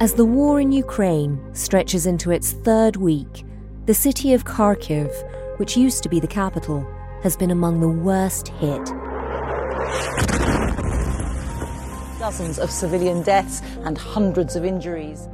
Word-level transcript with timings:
As 0.00 0.14
the 0.14 0.24
war 0.24 0.60
in 0.60 0.72
Ukraine 0.72 1.38
stretches 1.54 2.06
into 2.06 2.30
its 2.30 2.52
third 2.52 2.96
week, 2.96 3.44
the 3.86 3.94
city 3.94 4.32
of 4.32 4.44
Kharkiv, 4.44 5.10
which 5.58 5.76
used 5.76 6.02
to 6.02 6.08
be 6.08 6.20
the 6.20 6.26
capital, 6.26 6.86
has 7.22 7.36
been 7.36 7.50
among 7.50 7.80
the 7.80 7.88
worst 7.88 8.48
hit. 8.48 8.84
Dozens 12.18 12.58
of 12.58 12.70
civilian 12.70 13.22
deaths 13.22 13.62
and 13.84 13.98
hundreds 13.98 14.56
of 14.56 14.64
injuries. 14.64 15.28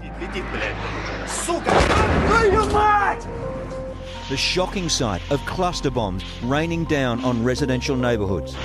The 4.28 4.36
shocking 4.36 4.88
sight 4.88 5.22
of 5.30 5.40
cluster 5.46 5.90
bombs 5.90 6.24
raining 6.42 6.84
down 6.86 7.24
on 7.24 7.44
residential 7.44 7.96
neighbourhoods. 7.96 8.56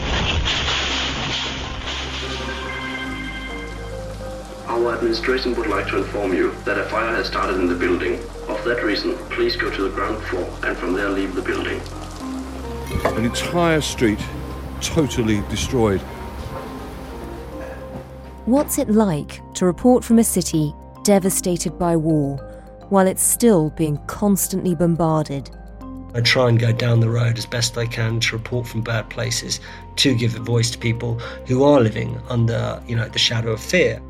Our 4.82 4.96
administration 4.96 5.54
would 5.58 5.68
like 5.68 5.86
to 5.90 5.98
inform 5.98 6.34
you 6.34 6.56
that 6.66 6.80
a 6.80 6.84
fire 6.86 7.16
has 7.16 7.28
started 7.28 7.58
in 7.58 7.68
the 7.68 7.76
building. 7.76 8.16
Of 8.48 8.64
that 8.66 8.84
reason, 8.84 9.16
please 9.30 9.56
go 9.56 9.70
to 9.70 9.84
the 9.84 9.90
ground 9.90 10.24
floor 10.24 10.50
and 10.64 10.76
from 10.76 10.94
there 10.94 11.08
leave 11.08 11.36
the 11.36 11.42
building. 11.44 11.80
An 13.06 13.24
entire 13.24 13.82
street 13.82 14.20
totally 14.82 15.42
destroyed. 15.52 16.02
What's 18.46 18.80
it 18.80 18.90
like 18.90 19.40
to 19.54 19.68
report 19.68 20.04
from 20.04 20.18
a 20.18 20.24
city 20.24 20.74
devastated 21.04 21.78
by 21.78 21.96
war 21.96 22.38
while 22.90 23.06
it's 23.06 23.22
still 23.22 23.70
being 23.70 24.00
constantly 24.08 24.74
bombarded? 24.74 25.52
I 26.16 26.22
try 26.22 26.50
and 26.50 26.58
go 26.59 26.72
down 26.72 27.02
the 27.02 27.09
road 27.09 27.38
as 27.38 27.46
best 27.46 27.78
I 27.78 27.86
can 27.86 28.20
to 28.22 28.36
report 28.36 28.66
from 28.66 28.82
bad 28.82 29.12
places 29.12 29.59
to 29.98 30.16
give 30.16 30.36
a 30.36 30.40
voice 30.40 30.72
to 30.72 30.80
people 30.80 31.20
who 31.46 31.64
are 31.64 31.80
living 31.80 32.20
under, 32.30 32.82
you 32.88 32.96
know, 32.96 33.08
the 33.08 33.20
shadow 33.20 33.52
of 33.52 33.62
fear. 33.62 34.02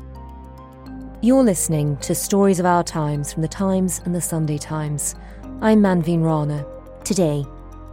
You're 1.24 1.44
listening 1.44 1.98
to 1.98 2.16
Stories 2.16 2.58
of 2.58 2.66
Our 2.66 2.82
Times 2.82 3.32
from 3.32 3.42
the 3.42 3.48
Times 3.48 4.02
and 4.04 4.12
the 4.12 4.20
Sunday 4.20 4.58
Times. 4.58 5.14
I'm 5.60 5.80
Manveen 5.80 6.24
Rana. 6.24 6.66
Today, 7.04 7.44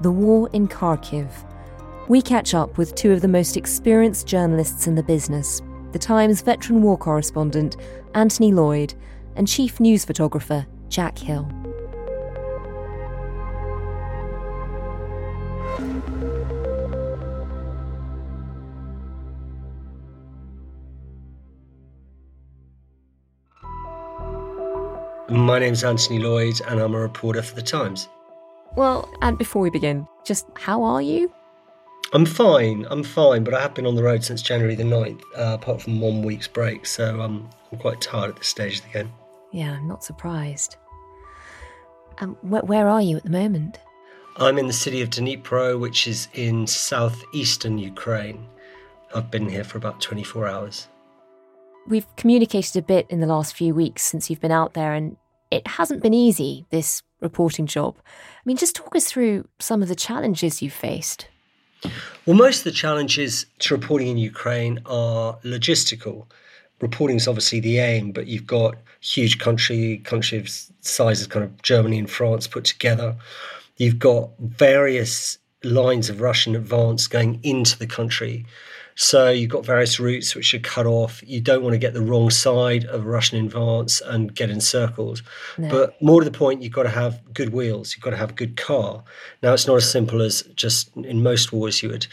the 0.01 0.09
war 0.09 0.49
in 0.53 0.67
Kharkiv. 0.67 1.29
We 2.07 2.23
catch 2.23 2.55
up 2.55 2.79
with 2.79 2.95
two 2.95 3.11
of 3.11 3.21
the 3.21 3.27
most 3.27 3.55
experienced 3.55 4.25
journalists 4.25 4.87
in 4.87 4.95
the 4.95 5.03
business 5.03 5.61
the 5.91 5.99
Times 5.99 6.41
veteran 6.41 6.81
war 6.81 6.97
correspondent 6.97 7.77
Anthony 8.15 8.51
Lloyd 8.51 8.95
and 9.35 9.47
chief 9.47 9.79
news 9.79 10.05
photographer 10.05 10.65
Jack 10.87 11.15
Hill. 11.15 11.47
My 25.49 25.57
name's 25.57 25.83
Anthony 25.83 26.19
Lloyd, 26.19 26.61
and 26.67 26.79
I'm 26.79 26.93
a 26.93 26.99
reporter 26.99 27.41
for 27.41 27.55
The 27.55 27.63
Times. 27.63 28.07
Well, 28.75 29.11
and 29.23 29.35
before 29.35 29.63
we 29.63 29.71
begin, 29.71 30.07
just 30.23 30.45
how 30.53 30.83
are 30.83 31.01
you? 31.01 31.33
I'm 32.13 32.27
fine, 32.27 32.85
I'm 32.91 33.01
fine, 33.01 33.43
but 33.43 33.55
I 33.55 33.59
have 33.59 33.73
been 33.73 33.87
on 33.87 33.95
the 33.95 34.03
road 34.03 34.23
since 34.23 34.43
January 34.43 34.75
the 34.75 34.83
9th, 34.83 35.23
uh, 35.35 35.55
apart 35.55 35.81
from 35.81 35.99
one 35.99 36.21
week's 36.21 36.47
break, 36.47 36.85
so 36.85 37.19
um, 37.19 37.49
I'm 37.71 37.79
quite 37.79 37.99
tired 37.99 38.29
at 38.29 38.35
this 38.35 38.47
stage 38.47 38.77
of 38.77 38.83
the 38.83 38.89
game. 38.89 39.11
Yeah, 39.51 39.71
I'm 39.71 39.87
not 39.87 40.03
surprised. 40.03 40.75
Um, 42.19 42.35
wh- 42.41 42.69
where 42.69 42.87
are 42.87 43.01
you 43.01 43.17
at 43.17 43.23
the 43.23 43.31
moment? 43.31 43.79
I'm 44.37 44.59
in 44.59 44.67
the 44.67 44.71
city 44.71 45.01
of 45.01 45.09
Dnipro, 45.09 45.79
which 45.79 46.07
is 46.07 46.27
in 46.35 46.67
southeastern 46.67 47.79
Ukraine. 47.79 48.45
I've 49.15 49.31
been 49.31 49.49
here 49.49 49.63
for 49.63 49.79
about 49.79 49.99
24 49.99 50.47
hours. 50.47 50.87
We've 51.87 52.15
communicated 52.17 52.77
a 52.77 52.83
bit 52.83 53.07
in 53.09 53.19
the 53.19 53.25
last 53.25 53.55
few 53.55 53.73
weeks 53.73 54.03
since 54.03 54.29
you've 54.29 54.41
been 54.41 54.51
out 54.51 54.75
there, 54.75 54.93
and 54.93 55.17
it 55.51 55.67
hasn't 55.67 56.03
been 56.03 56.13
easy, 56.13 56.65
this 56.69 57.01
reporting 57.21 57.65
job. 57.65 57.95
I 58.07 58.41
mean, 58.45 58.57
just 58.57 58.75
talk 58.75 58.95
us 58.95 59.05
through 59.05 59.47
some 59.59 59.81
of 59.81 59.87
the 59.87 59.95
challenges 59.95 60.61
you've 60.61 60.73
faced. 60.73 61.27
Well, 62.25 62.35
most 62.35 62.59
of 62.59 62.63
the 62.65 62.71
challenges 62.71 63.45
to 63.59 63.75
reporting 63.75 64.07
in 64.07 64.17
Ukraine 64.17 64.79
are 64.85 65.37
logistical. 65.43 66.25
Reporting 66.81 67.17
is 67.17 67.27
obviously 67.27 67.59
the 67.59 67.79
aim, 67.79 68.11
but 68.11 68.27
you've 68.27 68.47
got 68.47 68.75
huge 69.01 69.39
country, 69.39 69.97
country 69.99 70.37
of 70.37 70.49
sizes 70.81 71.27
kind 71.27 71.43
of 71.43 71.61
Germany 71.61 71.99
and 71.99 72.09
France 72.09 72.47
put 72.47 72.65
together. 72.65 73.15
You've 73.77 73.99
got 73.99 74.29
various 74.39 75.37
lines 75.63 76.09
of 76.09 76.21
Russian 76.21 76.55
advance 76.55 77.07
going 77.07 77.39
into 77.43 77.77
the 77.77 77.87
country. 77.87 78.45
So 79.01 79.29
you've 79.29 79.49
got 79.49 79.65
various 79.65 79.97
routes 79.97 80.35
which 80.35 80.53
are 80.53 80.59
cut 80.59 80.85
off. 80.85 81.23
You 81.25 81.39
don't 81.39 81.63
want 81.63 81.73
to 81.73 81.77
get 81.77 81.93
the 81.93 82.01
wrong 82.01 82.29
side 82.29 82.83
of 82.83 83.05
Russian 83.05 83.45
advance 83.45 84.01
and 84.01 84.35
get 84.35 84.49
encircled. 84.49 85.21
No. 85.57 85.69
But 85.69 86.01
more 86.01 86.19
to 86.19 86.29
the 86.29 86.37
point, 86.37 86.61
you've 86.61 86.73
got 86.73 86.83
to 86.83 86.89
have 86.89 87.21
good 87.33 87.53
wheels. 87.53 87.95
You've 87.95 88.03
got 88.03 88.09
to 88.09 88.17
have 88.17 88.31
a 88.31 88.33
good 88.33 88.57
car. 88.57 89.01
Now, 89.41 89.53
it's 89.53 89.67
not 89.67 89.77
as 89.77 89.89
simple 89.89 90.21
as 90.21 90.41
just 90.53 90.93
in 90.97 91.23
most 91.23 91.53
wars 91.53 91.81
you 91.81 91.87
would 91.87 92.07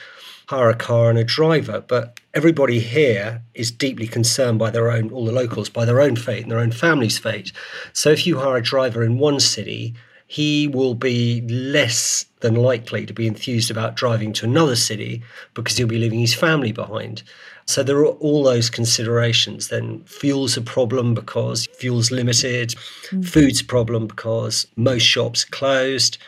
hire 0.48 0.70
a 0.70 0.76
car 0.76 1.10
and 1.10 1.18
a 1.18 1.24
driver, 1.24 1.80
but 1.80 2.20
everybody 2.34 2.78
here 2.78 3.42
is 3.54 3.72
deeply 3.72 4.06
concerned 4.06 4.60
by 4.60 4.70
their 4.70 4.88
own, 4.88 5.10
all 5.10 5.24
the 5.24 5.32
locals, 5.32 5.68
by 5.68 5.84
their 5.84 6.00
own 6.00 6.14
fate 6.14 6.44
and 6.44 6.52
their 6.52 6.60
own 6.60 6.70
family's 6.70 7.18
fate. 7.18 7.50
So 7.94 8.10
if 8.10 8.28
you 8.28 8.38
hire 8.38 8.58
a 8.58 8.62
driver 8.62 9.02
in 9.02 9.18
one 9.18 9.40
city, 9.40 9.94
he 10.26 10.68
will 10.68 10.94
be 10.94 11.40
less 11.48 12.26
than 12.40 12.54
likely 12.54 13.06
to 13.06 13.12
be 13.12 13.26
enthused 13.26 13.70
about 13.70 13.96
driving 13.96 14.32
to 14.34 14.44
another 14.44 14.76
city 14.76 15.22
because 15.54 15.76
he'll 15.76 15.86
be 15.86 15.98
leaving 15.98 16.20
his 16.20 16.34
family 16.34 16.72
behind. 16.72 17.22
So 17.66 17.82
there 17.82 17.98
are 17.98 18.06
all 18.06 18.44
those 18.44 18.70
considerations. 18.70 19.68
Then 19.68 20.04
fuel's 20.04 20.56
a 20.56 20.62
problem 20.62 21.14
because 21.14 21.66
fuel's 21.78 22.10
limited, 22.10 22.74
mm. 23.10 23.26
food's 23.26 23.60
a 23.60 23.64
problem 23.64 24.06
because 24.06 24.66
most 24.76 25.02
shops 25.02 25.44
closed, 25.44 26.18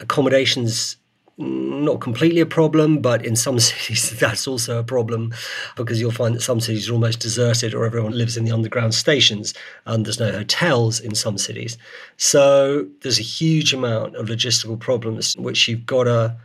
accommodations 0.00 0.96
not 1.36 2.00
completely 2.00 2.40
a 2.40 2.46
problem, 2.46 3.00
but 3.00 3.24
in 3.24 3.36
some 3.36 3.58
cities 3.70 4.18
that's 4.18 4.46
also 4.46 4.78
a 4.78 4.84
problem 4.84 5.34
because 5.76 6.00
you'll 6.00 6.10
find 6.10 6.34
that 6.34 6.42
some 6.42 6.60
cities 6.60 6.88
are 6.88 6.92
almost 6.92 7.20
deserted 7.20 7.74
or 7.74 7.84
everyone 7.84 8.16
lives 8.16 8.36
in 8.36 8.44
the 8.44 8.52
underground 8.52 8.94
stations 8.94 9.54
and 9.86 10.04
there's 10.06 10.20
no 10.20 10.30
hotels 10.30 11.00
in 11.00 11.14
some 11.14 11.38
cities. 11.38 11.76
So 12.16 12.86
there's 13.02 13.18
a 13.18 13.22
huge 13.22 13.74
amount 13.74 14.16
of 14.16 14.26
logistical 14.26 14.78
problems 14.78 15.34
which 15.36 15.68
you've 15.68 15.86
got 15.86 16.04
to 16.04 16.36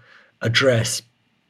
address 0.42 1.02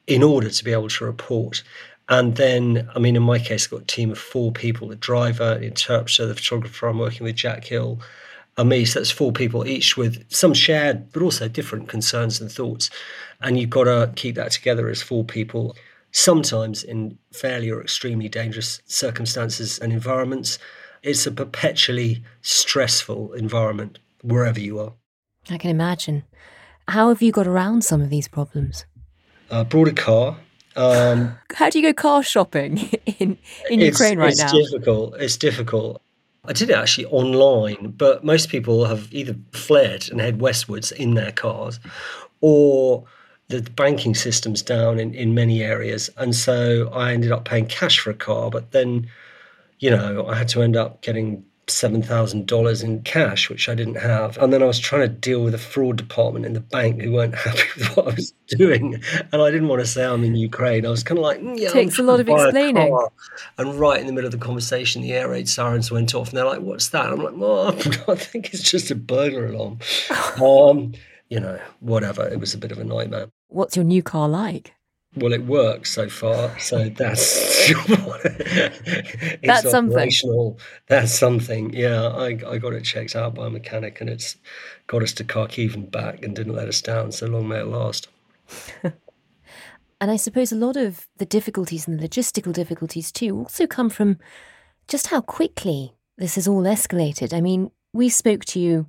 in 0.08 0.24
order 0.24 0.50
to 0.50 0.64
be 0.64 0.72
able 0.72 0.90
to 0.90 1.06
report. 1.06 1.64
And 2.10 2.36
then, 2.36 2.90
I 2.96 3.00
mean, 3.00 3.16
in 3.16 3.22
my 3.22 3.38
case, 3.38 3.68
I've 3.68 3.72
got 3.72 3.82
a 3.82 3.86
team 3.86 4.12
of 4.12 4.18
four 4.18 4.52
people 4.52 4.88
the 4.88 4.96
driver, 4.96 5.60
the 5.60 5.68
interpreter, 5.68 6.26
the 6.26 6.34
photographer. 6.34 6.88
I'm 6.88 6.98
working 6.98 7.24
with 7.24 7.36
Jack 7.36 7.66
Hill 7.66 8.00
and 8.60 8.68
me. 8.68 8.84
So 8.84 9.00
that's 9.00 9.10
four 9.10 9.32
people, 9.32 9.66
each 9.66 9.96
with 9.96 10.30
some 10.30 10.54
shared, 10.54 11.14
but 11.14 11.24
also 11.24 11.48
different 11.48 11.88
concerns 11.88 12.42
and 12.42 12.52
thoughts. 12.52 12.90
And 13.42 13.58
you've 13.58 13.70
got 13.70 13.86
to 13.86 14.12
keep 14.16 14.36
that 14.36 14.52
together 14.52 14.90
as 14.90 15.02
four 15.02 15.24
people, 15.24 15.78
sometimes 16.12 16.84
in 16.84 17.18
fairly 17.32 17.72
or 17.72 17.82
extremely 17.82 18.28
dangerous 18.28 18.82
circumstances 18.86 19.80
and 19.80 19.94
environments. 19.94 20.60
It's 21.04 21.26
a 21.26 21.32
perpetually 21.32 22.22
stressful 22.42 23.32
environment 23.34 24.00
wherever 24.22 24.60
you 24.60 24.80
are. 24.80 24.94
I 25.50 25.58
can 25.58 25.72
imagine. 25.72 26.26
How 26.90 27.08
have 27.08 27.22
you 27.22 27.32
got 27.32 27.48
around 27.48 27.86
some 27.86 28.02
of 28.02 28.10
these 28.10 28.28
problems? 28.28 28.86
Uh, 29.50 29.64
brought 29.64 29.88
a 29.88 29.94
car. 29.94 30.38
Um, 30.76 31.38
How 31.56 31.70
do 31.70 31.80
you 31.80 31.88
go 31.88 31.94
car 31.94 32.24
shopping 32.24 32.78
in, 33.20 33.38
in 33.70 33.80
Ukraine 33.80 34.18
right 34.18 34.32
it's 34.32 34.40
now? 34.40 34.52
It's 34.54 34.72
difficult. 34.72 35.16
It's 35.18 35.38
difficult. 35.38 36.02
I 36.46 36.54
did 36.54 36.70
it 36.70 36.76
actually 36.76 37.06
online, 37.08 37.94
but 37.98 38.24
most 38.24 38.50
people 38.50 38.86
have 38.86 39.14
either 39.14 39.36
fled 39.52 40.10
and 40.10 40.22
head 40.22 40.42
westwards 40.42 40.92
in 40.92 41.14
their 41.14 41.32
cars, 41.32 41.80
or 42.42 43.06
the 43.50 43.62
banking 43.62 44.16
system's 44.16 44.62
down 44.62 45.00
in, 45.00 45.14
in 45.14 45.34
many 45.34 45.62
areas. 45.64 46.10
And 46.18 46.36
so 46.36 46.90
I 46.94 47.14
ended 47.14 47.32
up 47.32 47.46
paying 47.46 47.66
cash 47.66 48.00
for 48.00 48.12
a 48.12 48.16
car, 48.16 48.50
but 48.50 48.72
then, 48.72 49.10
you 49.80 49.90
know, 49.90 50.28
I 50.28 50.36
had 50.36 50.48
to 50.50 50.62
end 50.62 50.78
up 50.78 51.02
getting 51.02 51.44
$7,000 51.70 52.84
in 52.84 53.02
cash, 53.04 53.50
which 53.50 53.70
I 53.70 53.76
didn't 53.76 53.96
have. 53.96 54.38
And 54.38 54.52
then 54.52 54.62
I 54.62 54.66
was 54.66 54.80
trying 54.80 55.02
to 55.02 55.08
deal 55.08 55.44
with 55.44 55.54
a 55.54 55.60
fraud 55.60 55.98
department 55.98 56.46
in 56.46 56.54
the 56.54 56.60
bank 56.60 57.02
who 57.02 57.14
weren't 57.14 57.36
happy 57.46 57.64
with 57.78 57.96
what 57.96 58.08
I 58.08 58.16
was 58.16 58.34
doing. 58.48 59.02
And 59.32 59.42
I 59.42 59.52
didn't 59.52 59.68
want 59.68 59.82
to 59.82 59.86
say 59.86 60.06
I'm 60.06 60.24
in 60.24 60.36
Ukraine. 60.36 60.86
I 60.86 60.90
was 60.90 61.04
kind 61.04 61.18
of 61.18 61.24
like, 61.24 61.40
mm, 61.40 61.58
yeah. 61.58 61.70
I'm 61.70 61.74
Takes 61.74 62.00
a 62.00 62.04
lot 62.04 62.20
of 62.20 62.26
trying 62.26 62.38
to 62.38 62.52
buy 62.54 62.60
explaining. 62.60 63.00
And 63.58 63.80
right 63.80 64.00
in 64.00 64.08
the 64.08 64.14
middle 64.14 64.28
of 64.28 64.32
the 64.32 64.46
conversation, 64.46 65.02
the 65.02 65.14
air 65.14 65.30
raid 65.30 65.48
sirens 65.48 65.92
went 65.92 66.14
off, 66.14 66.30
and 66.30 66.38
they're 66.38 66.46
like, 66.46 66.62
"What's 66.62 66.90
that?" 66.90 67.08
I'm 67.08 67.22
like, 67.24 67.36
"Well, 67.36 67.68
I 68.08 68.16
think 68.16 68.54
it's 68.54 68.64
just 68.64 68.92
a 68.92 68.96
burglar 68.96 69.48
alarm." 69.48 69.80
um, 70.42 70.94
you 71.30 71.40
know, 71.40 71.60
whatever. 71.80 72.28
It 72.28 72.40
was 72.40 72.54
a 72.54 72.58
bit 72.58 72.72
of 72.72 72.80
a 72.80 72.84
nightmare. 72.84 73.28
What's 73.48 73.76
your 73.76 73.86
new 73.86 74.04
car 74.04 74.28
like? 74.28 74.74
Well, 75.16 75.34
it 75.34 75.46
works 75.46 75.92
so 75.92 76.08
far, 76.08 76.58
so 76.60 76.90
that's 76.98 77.70
That's 79.44 79.72
something. 79.72 80.58
That's 80.88 81.18
something. 81.18 81.74
Yeah, 81.74 82.08
I, 82.08 82.38
I 82.48 82.58
got 82.58 82.74
it 82.74 82.84
checked 82.84 83.16
out 83.16 83.34
by 83.36 83.48
a 83.48 83.50
mechanic, 83.50 84.02
and 84.02 84.10
it's 84.10 84.38
got 84.88 85.02
us 85.02 85.14
to 85.14 85.24
Kharkiv 85.24 85.74
and 85.74 85.90
back, 85.90 86.24
and 86.24 86.36
didn't 86.36 86.56
let 86.56 86.68
us 86.68 86.82
down. 86.82 87.12
So 87.12 87.26
long 87.28 87.48
may 87.48 87.60
it 87.60 87.68
last. 87.68 88.08
And 90.02 90.10
I 90.10 90.16
suppose 90.16 90.52
a 90.52 90.56
lot 90.56 90.78
of 90.78 91.08
the 91.18 91.26
difficulties 91.26 91.88
and 91.88 92.00
the 92.00 92.08
logistical 92.08 92.54
difficulties 92.54 93.12
too 93.12 93.38
also 93.38 93.68
come 93.68 93.90
from 93.90 94.18
just 94.88 95.08
how 95.08 95.22
quickly 95.22 95.94
this 96.18 96.36
has 96.36 96.48
all 96.48 96.64
escalated. 96.64 97.34
I 97.34 97.42
mean, 97.42 97.72
we 97.92 98.08
spoke 98.10 98.46
to 98.46 98.60
you 98.60 98.88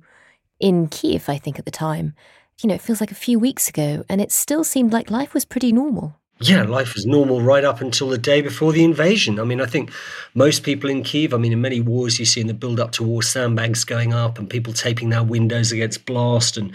in 0.59 0.87
Kiev, 0.87 1.27
I 1.27 1.37
think, 1.37 1.59
at 1.59 1.65
the 1.65 1.71
time. 1.71 2.13
You 2.61 2.67
know, 2.67 2.75
it 2.75 2.81
feels 2.81 3.01
like 3.01 3.11
a 3.11 3.15
few 3.15 3.39
weeks 3.39 3.67
ago, 3.67 4.05
and 4.07 4.21
it 4.21 4.31
still 4.31 4.63
seemed 4.63 4.93
like 4.93 5.09
life 5.09 5.33
was 5.33 5.45
pretty 5.45 5.71
normal. 5.71 6.15
Yeah, 6.43 6.63
life 6.63 6.95
was 6.95 7.05
normal 7.05 7.41
right 7.41 7.63
up 7.63 7.81
until 7.81 8.09
the 8.09 8.17
day 8.17 8.41
before 8.41 8.71
the 8.71 8.83
invasion. 8.83 9.39
I 9.39 9.43
mean, 9.43 9.61
I 9.61 9.67
think 9.67 9.91
most 10.33 10.63
people 10.63 10.89
in 10.89 11.03
Kiev, 11.03 11.35
I 11.35 11.37
mean, 11.37 11.53
in 11.53 11.61
many 11.61 11.81
wars 11.81 12.19
you 12.19 12.25
see 12.25 12.41
in 12.41 12.47
the 12.47 12.55
build 12.55 12.79
up 12.79 12.91
to 12.93 13.03
war, 13.03 13.21
sandbags 13.21 13.83
going 13.83 14.11
up 14.11 14.39
and 14.39 14.49
people 14.49 14.73
taping 14.73 15.09
their 15.09 15.23
windows 15.23 15.71
against 15.71 16.05
blast 16.05 16.57
and, 16.57 16.73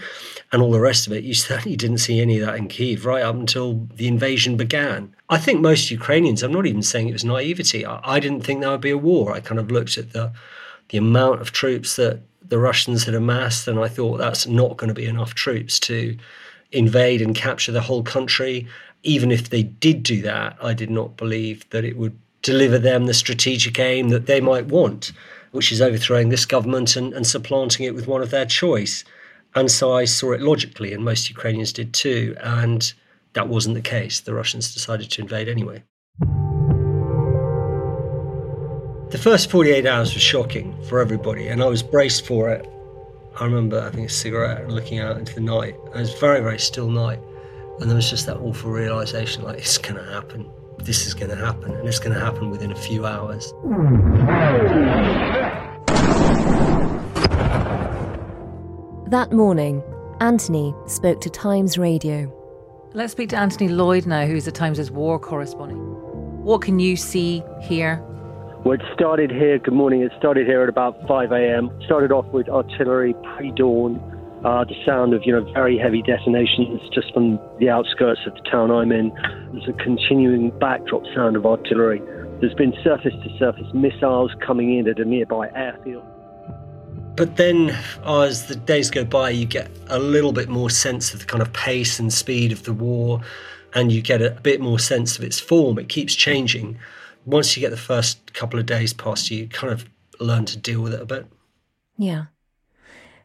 and 0.53 0.61
all 0.61 0.71
the 0.71 0.79
rest 0.79 1.05
of 1.05 1.11
it. 1.11 1.25
You 1.25 1.33
certainly 1.49 1.75
didn't 1.75 1.97
see 1.97 2.21
any 2.21 2.39
of 2.39 2.45
that 2.45 2.55
in 2.55 2.69
Kiev 2.69 3.05
right 3.05 3.23
up 3.23 3.35
until 3.35 3.87
the 3.95 4.07
invasion 4.07 4.55
began. 4.55 5.13
I 5.29 5.37
think 5.37 5.59
most 5.59 5.91
Ukrainians, 5.91 6.43
I'm 6.43 6.53
not 6.53 6.65
even 6.65 6.81
saying 6.81 7.09
it 7.09 7.13
was 7.13 7.25
naivety, 7.25 7.85
I, 7.85 7.99
I 8.03 8.19
didn't 8.21 8.41
think 8.41 8.61
there 8.61 8.71
would 8.71 8.79
be 8.79 8.91
a 8.91 8.97
war. 8.97 9.33
I 9.33 9.41
kind 9.41 9.59
of 9.59 9.69
looked 9.69 9.97
at 9.97 10.13
the, 10.13 10.31
the 10.89 10.97
amount 10.97 11.41
of 11.41 11.51
troops 11.51 11.97
that 11.97 12.21
the 12.49 12.59
Russians 12.59 13.03
had 13.03 13.15
amassed 13.15 13.67
and 13.67 13.79
I 13.79 13.87
thought 13.87 14.17
that's 14.17 14.47
not 14.47 14.77
going 14.77 14.89
to 14.89 14.93
be 14.93 15.05
enough 15.05 15.33
troops 15.33 15.79
to 15.81 16.17
invade 16.71 17.21
and 17.21 17.35
capture 17.35 17.71
the 17.71 17.81
whole 17.81 18.03
country 18.03 18.67
even 19.03 19.31
if 19.31 19.49
they 19.49 19.63
did 19.63 20.03
do 20.03 20.21
that, 20.23 20.57
I 20.61 20.73
did 20.73 20.89
not 20.89 21.17
believe 21.17 21.67
that 21.69 21.85
it 21.85 21.97
would 21.97 22.17
deliver 22.41 22.77
them 22.77 23.05
the 23.05 23.13
strategic 23.13 23.79
aim 23.79 24.09
that 24.09 24.25
they 24.25 24.41
might 24.41 24.67
want, 24.67 25.11
which 25.51 25.71
is 25.71 25.81
overthrowing 25.81 26.29
this 26.29 26.45
government 26.45 26.95
and, 26.95 27.13
and 27.13 27.25
supplanting 27.25 27.85
it 27.85 27.95
with 27.95 28.07
one 28.07 28.21
of 28.21 28.31
their 28.31 28.45
choice. 28.45 29.03
And 29.55 29.71
so 29.71 29.93
I 29.93 30.05
saw 30.05 30.33
it 30.33 30.41
logically, 30.41 30.93
and 30.93 31.03
most 31.03 31.29
Ukrainians 31.29 31.73
did 31.73 31.93
too. 31.93 32.35
And 32.41 32.91
that 33.33 33.47
wasn't 33.47 33.75
the 33.75 33.81
case. 33.81 34.19
The 34.19 34.33
Russians 34.33 34.73
decided 34.73 35.09
to 35.11 35.21
invade 35.21 35.47
anyway. 35.47 35.83
The 39.09 39.17
first 39.17 39.49
48 39.49 39.85
hours 39.85 40.13
was 40.13 40.21
shocking 40.21 40.75
for 40.83 40.99
everybody, 40.99 41.47
and 41.47 41.63
I 41.63 41.67
was 41.67 41.81
braced 41.81 42.25
for 42.25 42.49
it. 42.49 42.67
I 43.39 43.45
remember 43.45 43.81
having 43.81 44.03
a 44.03 44.09
cigarette 44.09 44.61
and 44.61 44.73
looking 44.73 44.99
out 44.99 45.15
into 45.15 45.33
the 45.33 45.39
night. 45.39 45.75
It 45.95 45.95
was 45.95 46.13
a 46.13 46.17
very, 46.17 46.41
very 46.41 46.59
still 46.59 46.89
night. 46.89 47.19
And 47.79 47.89
there 47.89 47.95
was 47.95 48.09
just 48.09 48.25
that 48.25 48.35
awful 48.35 48.69
realization 48.69 49.43
like, 49.43 49.59
it's 49.59 49.77
going 49.77 49.95
to 49.95 50.11
happen. 50.11 50.51
This 50.79 51.07
is 51.07 51.13
going 51.13 51.29
to 51.29 51.37
happen. 51.37 51.73
And 51.73 51.87
it's 51.87 51.99
going 51.99 52.13
to 52.15 52.19
happen 52.19 52.49
within 52.49 52.73
a 52.73 52.75
few 52.75 53.05
hours. 53.05 53.53
That 59.09 59.31
morning, 59.31 59.83
Anthony 60.19 60.75
spoke 60.87 61.21
to 61.21 61.29
Times 61.29 61.77
Radio. 61.77 62.33
Let's 62.93 63.13
speak 63.13 63.29
to 63.29 63.37
Anthony 63.37 63.69
Lloyd 63.69 64.05
now, 64.05 64.25
who's 64.25 64.43
the 64.43 64.51
Times' 64.51 64.91
war 64.91 65.17
correspondent. 65.17 65.79
What 66.43 66.61
can 66.61 66.79
you 66.79 66.97
see 66.97 67.41
here? 67.61 68.03
Well, 68.63 68.73
it 68.73 68.81
started 68.93 69.31
here. 69.31 69.59
Good 69.59 69.73
morning. 69.73 70.01
It 70.01 70.11
started 70.17 70.47
here 70.47 70.63
at 70.63 70.69
about 70.69 71.07
5 71.07 71.31
a.m. 71.31 71.69
Started 71.85 72.11
off 72.11 72.25
with 72.33 72.49
artillery 72.49 73.13
pre-dawn. 73.35 74.01
Uh, 74.43 74.65
the 74.65 74.75
sound 74.85 75.13
of 75.13 75.21
you 75.25 75.31
know 75.31 75.43
very 75.53 75.77
heavy 75.77 76.01
detonations 76.01 76.81
just 76.93 77.13
from 77.13 77.39
the 77.59 77.69
outskirts 77.69 78.21
of 78.25 78.33
the 78.33 78.41
town 78.49 78.71
I'm 78.71 78.91
in. 78.91 79.11
There's 79.53 79.67
a 79.67 79.73
continuing 79.73 80.51
backdrop 80.59 81.03
sound 81.15 81.35
of 81.35 81.45
artillery. 81.45 82.01
There's 82.41 82.53
been 82.53 82.73
surface-to-surface 82.83 83.73
missiles 83.73 84.31
coming 84.45 84.77
in 84.77 84.87
at 84.87 84.99
a 84.99 85.05
nearby 85.05 85.49
airfield. 85.55 86.03
But 87.15 87.37
then, 87.37 87.75
as 88.05 88.45
the 88.45 88.55
days 88.55 88.91
go 88.91 89.03
by, 89.03 89.31
you 89.31 89.45
get 89.45 89.71
a 89.87 89.97
little 89.97 90.33
bit 90.33 90.49
more 90.49 90.69
sense 90.69 91.13
of 91.13 91.21
the 91.21 91.25
kind 91.25 91.41
of 91.41 91.51
pace 91.53 91.99
and 91.99 92.13
speed 92.13 92.51
of 92.51 92.63
the 92.63 92.73
war, 92.73 93.21
and 93.73 93.91
you 93.91 94.03
get 94.03 94.21
a 94.21 94.31
bit 94.43 94.61
more 94.61 94.77
sense 94.77 95.17
of 95.17 95.23
its 95.23 95.39
form. 95.39 95.79
It 95.79 95.89
keeps 95.89 96.13
changing. 96.13 96.77
Once 97.27 97.57
you 97.57 97.61
get 97.61 97.71
the 97.71 97.77
first 97.77 98.33
couple 98.33 98.57
of 98.57 98.65
days 98.65 98.93
past 98.93 99.29
you, 99.29 99.39
you 99.39 99.47
kind 99.49 99.71
of 99.71 99.85
learn 100.21 100.45
to 100.45 100.57
deal 100.57 100.81
with 100.81 100.93
it 100.93 101.01
a 101.01 101.05
bit. 101.05 101.27
Yeah. 101.97 102.25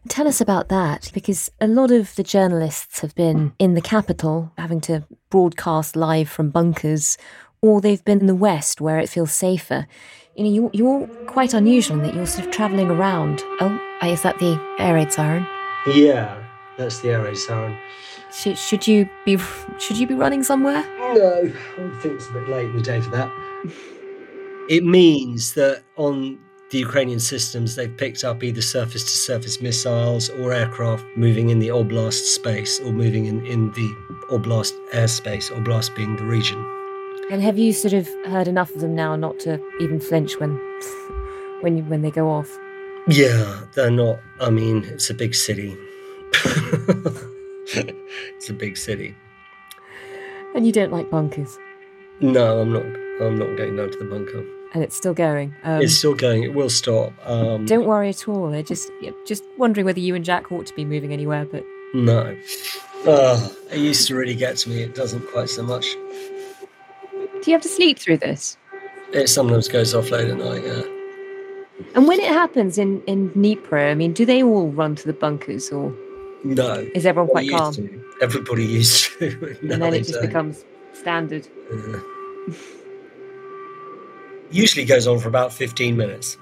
Tell 0.08 0.26
us 0.26 0.40
about 0.40 0.68
that, 0.68 1.12
because 1.14 1.52
a 1.60 1.68
lot 1.68 1.92
of 1.92 2.16
the 2.16 2.24
journalists 2.24 2.98
have 2.98 3.14
been 3.14 3.36
mm. 3.36 3.52
in 3.60 3.74
the 3.74 3.80
capital, 3.80 4.50
having 4.58 4.80
to 4.82 5.04
broadcast 5.30 5.94
live 5.94 6.28
from 6.28 6.50
bunkers, 6.50 7.16
or 7.60 7.80
they've 7.80 8.04
been 8.04 8.18
in 8.18 8.26
the 8.26 8.34
West 8.34 8.80
where 8.80 8.98
it 8.98 9.08
feels 9.08 9.30
safer. 9.30 9.86
You 10.34 10.44
know, 10.44 10.50
you're, 10.50 10.70
you're 10.72 11.06
quite 11.26 11.54
unusual 11.54 11.98
in 11.98 12.02
that 12.02 12.14
you're 12.14 12.26
sort 12.26 12.48
of 12.48 12.52
travelling 12.52 12.90
around. 12.90 13.40
Oh, 13.60 13.80
is 14.02 14.22
that 14.22 14.40
the 14.40 14.60
air 14.80 14.94
raid 14.94 15.12
siren? 15.12 15.46
Yeah, 15.86 16.42
that's 16.76 16.98
the 16.98 17.10
air 17.10 17.22
raid 17.22 17.36
siren. 17.36 17.78
Should, 18.34 18.58
should 18.58 18.88
you 18.88 19.08
be 19.24 19.38
should 19.78 19.98
you 19.98 20.08
be 20.08 20.14
running 20.14 20.42
somewhere? 20.42 20.82
No, 20.98 21.42
I 21.44 22.00
think 22.00 22.14
it's 22.14 22.28
a 22.28 22.32
bit 22.32 22.48
late 22.48 22.66
in 22.66 22.76
the 22.76 22.82
day 22.82 23.00
for 23.00 23.10
that. 23.10 23.30
It 24.68 24.84
means 24.84 25.54
that 25.54 25.82
on 25.96 26.38
the 26.70 26.78
Ukrainian 26.78 27.20
systems, 27.20 27.76
they've 27.76 27.94
picked 27.96 28.24
up 28.24 28.42
either 28.42 28.62
surface 28.62 29.04
to 29.04 29.10
surface 29.10 29.60
missiles 29.60 30.30
or 30.30 30.52
aircraft 30.52 31.04
moving 31.16 31.50
in 31.50 31.58
the 31.58 31.68
oblast 31.68 32.24
space 32.34 32.80
or 32.80 32.92
moving 32.92 33.26
in, 33.26 33.44
in 33.44 33.70
the 33.72 33.88
oblast 34.30 34.72
airspace, 34.92 35.50
oblast 35.50 35.94
being 35.94 36.16
the 36.16 36.24
region. 36.24 36.58
And 37.30 37.42
have 37.42 37.58
you 37.58 37.72
sort 37.72 37.92
of 37.92 38.08
heard 38.26 38.48
enough 38.48 38.74
of 38.74 38.80
them 38.80 38.94
now 38.94 39.16
not 39.16 39.38
to 39.40 39.60
even 39.80 40.00
flinch 40.00 40.38
when 40.40 40.58
when 41.60 41.76
you, 41.76 41.84
when 41.84 42.02
they 42.02 42.10
go 42.10 42.28
off? 42.28 42.58
Yeah, 43.08 43.62
they're 43.74 43.90
not. 43.90 44.20
I 44.40 44.50
mean, 44.50 44.84
it's 44.84 45.10
a 45.10 45.14
big 45.14 45.34
city. 45.34 45.76
it's 47.74 48.48
a 48.48 48.52
big 48.52 48.76
city. 48.76 49.16
And 50.54 50.66
you 50.66 50.72
don't 50.72 50.92
like 50.92 51.10
bunkers, 51.10 51.58
No, 52.20 52.60
I'm 52.60 52.72
not. 52.72 52.84
I'm 53.26 53.38
not 53.38 53.56
going 53.56 53.76
down 53.76 53.90
to 53.90 53.98
the 53.98 54.04
bunker. 54.04 54.44
and 54.74 54.82
it's 54.82 54.96
still 54.96 55.14
going. 55.14 55.54
Um, 55.64 55.82
it's 55.82 55.94
still 55.96 56.14
going. 56.14 56.42
It 56.44 56.54
will 56.54 56.70
stop. 56.70 57.12
Um, 57.26 57.66
Don't 57.66 57.86
worry 57.86 58.08
at 58.08 58.26
all. 58.28 58.54
I 58.54 58.62
just 58.62 58.90
just 59.26 59.44
wondering 59.58 59.84
whether 59.86 60.00
you 60.00 60.14
and 60.14 60.24
Jack 60.24 60.50
ought 60.52 60.66
to 60.66 60.74
be 60.74 60.84
moving 60.84 61.12
anywhere, 61.12 61.44
but 61.44 61.64
No. 61.94 62.36
Oh, 63.04 63.56
it 63.70 63.78
used 63.78 64.06
to 64.08 64.14
really 64.14 64.34
get 64.36 64.56
to 64.58 64.68
me. 64.70 64.82
It 64.82 64.94
doesn't 64.94 65.26
quite 65.32 65.48
so 65.50 65.62
much. 65.62 65.86
do 67.42 67.50
you 67.50 67.52
have 67.52 67.62
to 67.62 67.68
sleep 67.68 67.98
through 67.98 68.18
this? 68.18 68.56
It 69.12 69.28
sometimes 69.28 69.68
goes 69.68 69.94
off 69.94 70.10
late 70.10 70.28
at 70.30 70.38
night. 70.38 70.64
Yeah. 70.64 70.82
And 71.94 72.06
when 72.06 72.20
it 72.20 72.28
happens 72.28 72.78
in 72.78 73.02
in 73.06 73.30
Dnipro, 73.30 73.90
I 73.90 73.94
mean, 73.94 74.12
do 74.12 74.24
they 74.24 74.42
all 74.42 74.68
run 74.68 74.94
to 74.96 75.04
the 75.06 75.12
bunkers, 75.12 75.70
or 75.70 75.92
No. 76.44 76.86
is 76.94 77.04
everyone 77.04 77.28
quite 77.30 77.46
used 77.46 77.58
calm? 77.58 77.74
to. 77.74 78.04
Everybody 78.22 78.64
used 78.80 79.18
to. 79.18 79.56
And 79.62 79.82
then 79.82 79.92
it 79.94 80.00
just 80.06 80.14
don't. 80.14 80.26
becomes 80.26 80.64
standard. 80.92 81.46
Yeah. 81.70 82.00
Usually 84.52 84.84
goes 84.84 85.06
on 85.06 85.18
for 85.18 85.28
about 85.28 85.52
15 85.52 85.96
minutes. 85.96 86.36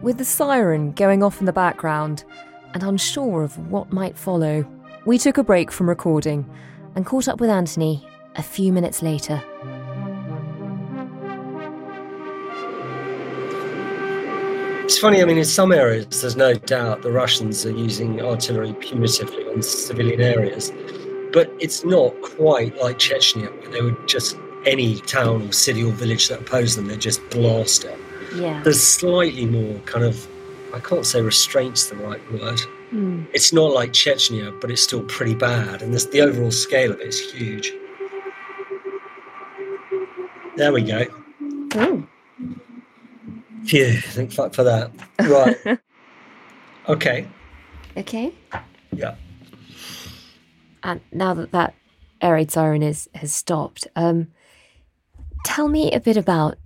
With 0.00 0.18
the 0.18 0.24
siren 0.24 0.92
going 0.92 1.22
off 1.22 1.40
in 1.40 1.46
the 1.46 1.52
background, 1.52 2.24
and 2.72 2.82
unsure 2.82 3.42
of 3.42 3.58
what 3.70 3.92
might 3.92 4.16
follow, 4.16 4.64
we 5.06 5.18
took 5.18 5.38
a 5.38 5.42
break 5.42 5.72
from 5.72 5.88
recording 5.88 6.48
and 6.94 7.06
caught 7.06 7.26
up 7.26 7.40
with 7.40 7.50
Anthony 7.50 8.06
a 8.36 8.42
few 8.42 8.72
minutes 8.72 9.02
later. 9.02 9.42
It's 14.84 14.98
funny, 14.98 15.20
I 15.20 15.24
mean, 15.24 15.38
in 15.38 15.44
some 15.44 15.72
areas, 15.72 16.20
there's 16.20 16.36
no 16.36 16.54
doubt 16.54 17.02
the 17.02 17.10
Russians 17.10 17.66
are 17.66 17.72
using 17.72 18.20
artillery 18.20 18.72
punitively 18.74 19.52
on 19.52 19.62
civilian 19.62 20.20
areas, 20.20 20.70
but 21.32 21.52
it's 21.60 21.84
not 21.84 22.20
quite 22.22 22.76
like 22.78 22.98
Chechnya, 22.98 23.50
where 23.60 23.70
they 23.70 23.82
would 23.82 24.08
just, 24.08 24.36
any 24.64 24.96
town 25.00 25.42
or 25.42 25.52
city 25.52 25.84
or 25.84 25.92
village 25.92 26.28
that 26.28 26.40
opposed 26.40 26.78
them, 26.78 26.86
they 26.86 26.96
just 26.96 27.28
blast 27.30 27.84
it. 27.84 27.98
Yeah. 28.34 28.62
There's 28.62 28.82
slightly 28.82 29.46
more 29.46 29.78
kind 29.80 30.04
of, 30.04 30.26
I 30.74 30.80
can't 30.80 31.06
say 31.06 31.20
restraint's 31.22 31.86
the 31.88 31.96
right 31.96 32.20
word. 32.32 32.60
Mm. 32.92 33.26
It's 33.32 33.52
not 33.52 33.72
like 33.72 33.92
Chechnya, 33.92 34.60
but 34.60 34.70
it's 34.70 34.82
still 34.82 35.02
pretty 35.04 35.34
bad, 35.34 35.82
and 35.82 35.92
this, 35.92 36.06
the 36.06 36.20
overall 36.20 36.50
scale 36.50 36.92
of 36.92 37.00
it 37.00 37.06
is 37.06 37.20
huge. 37.32 37.72
There 40.56 40.72
we 40.72 40.82
go. 40.82 41.04
Oh. 41.74 42.06
Phew, 43.66 44.00
thank 44.00 44.32
fuck 44.32 44.54
for 44.54 44.62
that. 44.62 44.90
Right. 45.20 45.78
okay. 46.88 47.26
Okay. 47.96 48.32
Yeah. 48.92 49.16
And 50.86 51.00
now 51.10 51.34
that 51.34 51.50
that 51.50 51.74
air 52.20 52.34
raid 52.34 52.52
siren 52.52 52.82
is 52.82 53.08
has 53.16 53.34
stopped, 53.34 53.88
um, 53.96 54.28
tell 55.44 55.66
me 55.66 55.90
a 55.90 55.98
bit 55.98 56.16
about 56.16 56.58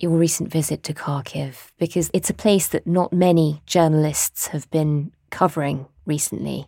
your 0.00 0.10
recent 0.10 0.50
visit 0.50 0.82
to 0.82 0.92
Kharkiv 0.92 1.70
because 1.78 2.10
it's 2.12 2.28
a 2.28 2.34
place 2.34 2.66
that 2.68 2.88
not 2.88 3.12
many 3.12 3.62
journalists 3.66 4.48
have 4.48 4.68
been 4.72 5.12
covering 5.30 5.86
recently. 6.06 6.66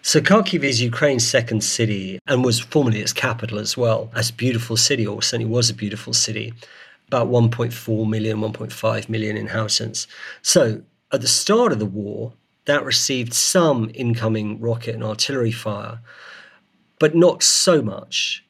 So 0.00 0.22
Kharkiv 0.22 0.64
is 0.64 0.80
Ukraine's 0.80 1.26
second 1.26 1.62
city 1.62 2.18
and 2.26 2.42
was 2.42 2.60
formerly 2.60 3.00
its 3.00 3.12
capital 3.12 3.58
as 3.58 3.76
well. 3.76 4.10
As 4.14 4.30
a 4.30 4.32
beautiful 4.32 4.78
city, 4.78 5.06
or 5.06 5.20
certainly 5.20 5.50
was 5.50 5.68
a 5.68 5.74
beautiful 5.74 6.14
city, 6.14 6.54
about 7.08 7.28
1.4 7.28 8.08
million, 8.08 8.38
1.5 8.38 9.08
million 9.10 9.36
inhabitants. 9.36 10.06
So 10.40 10.82
at 11.12 11.20
the 11.20 11.28
start 11.28 11.72
of 11.72 11.78
the 11.78 11.86
war, 11.86 12.32
that 12.64 12.84
received 12.84 13.34
some 13.34 13.90
incoming 13.94 14.60
rocket 14.60 14.94
and 14.94 15.04
artillery 15.04 15.52
fire, 15.52 16.00
but 16.98 17.14
not 17.14 17.42
so 17.42 17.82
much. 17.82 18.44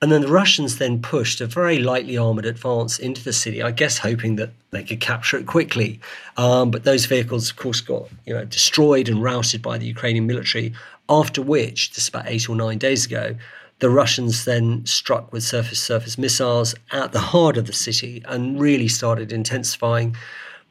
And 0.00 0.12
then 0.12 0.20
the 0.20 0.28
Russians 0.28 0.78
then 0.78 1.02
pushed 1.02 1.40
a 1.40 1.46
very 1.46 1.80
lightly 1.80 2.16
armored 2.16 2.46
advance 2.46 3.00
into 3.00 3.24
the 3.24 3.32
city, 3.32 3.62
I 3.62 3.72
guess 3.72 3.98
hoping 3.98 4.36
that 4.36 4.50
they 4.70 4.84
could 4.84 5.00
capture 5.00 5.36
it 5.38 5.46
quickly. 5.46 6.00
Um, 6.36 6.70
but 6.70 6.84
those 6.84 7.06
vehicles, 7.06 7.50
of 7.50 7.56
course, 7.56 7.80
got 7.80 8.08
you 8.24 8.34
know 8.34 8.44
destroyed 8.44 9.08
and 9.08 9.22
routed 9.22 9.60
by 9.60 9.76
the 9.78 9.86
Ukrainian 9.86 10.26
military. 10.26 10.72
After 11.08 11.42
which, 11.42 11.92
just 11.92 12.10
about 12.10 12.28
eight 12.28 12.48
or 12.48 12.54
nine 12.54 12.78
days 12.78 13.06
ago, 13.06 13.34
the 13.80 13.90
Russians 13.90 14.44
then 14.44 14.84
struck 14.86 15.32
with 15.32 15.42
surface-surface 15.42 16.18
missiles 16.18 16.74
at 16.90 17.12
the 17.12 17.20
heart 17.20 17.56
of 17.56 17.66
the 17.66 17.72
city 17.72 18.22
and 18.26 18.60
really 18.60 18.88
started 18.88 19.32
intensifying 19.32 20.16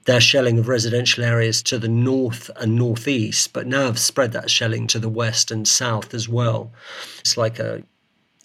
their 0.07 0.21
shelling 0.21 0.57
of 0.57 0.69
residential 0.69 1.23
areas 1.23 1.61
to 1.61 1.77
the 1.77 1.87
north 1.87 2.49
and 2.55 2.75
northeast, 2.75 3.51
but 3.51 3.67
now 3.67 3.87
have 3.87 3.99
spread 3.99 4.31
that 4.31 4.49
shelling 4.49 4.87
to 4.87 4.99
the 4.99 5.09
west 5.09 5.51
and 5.51 5.67
south 5.67 6.13
as 6.13 6.29
well. 6.29 6.71
It's 7.19 7.35
like 7.35 7.59
a 7.59 7.83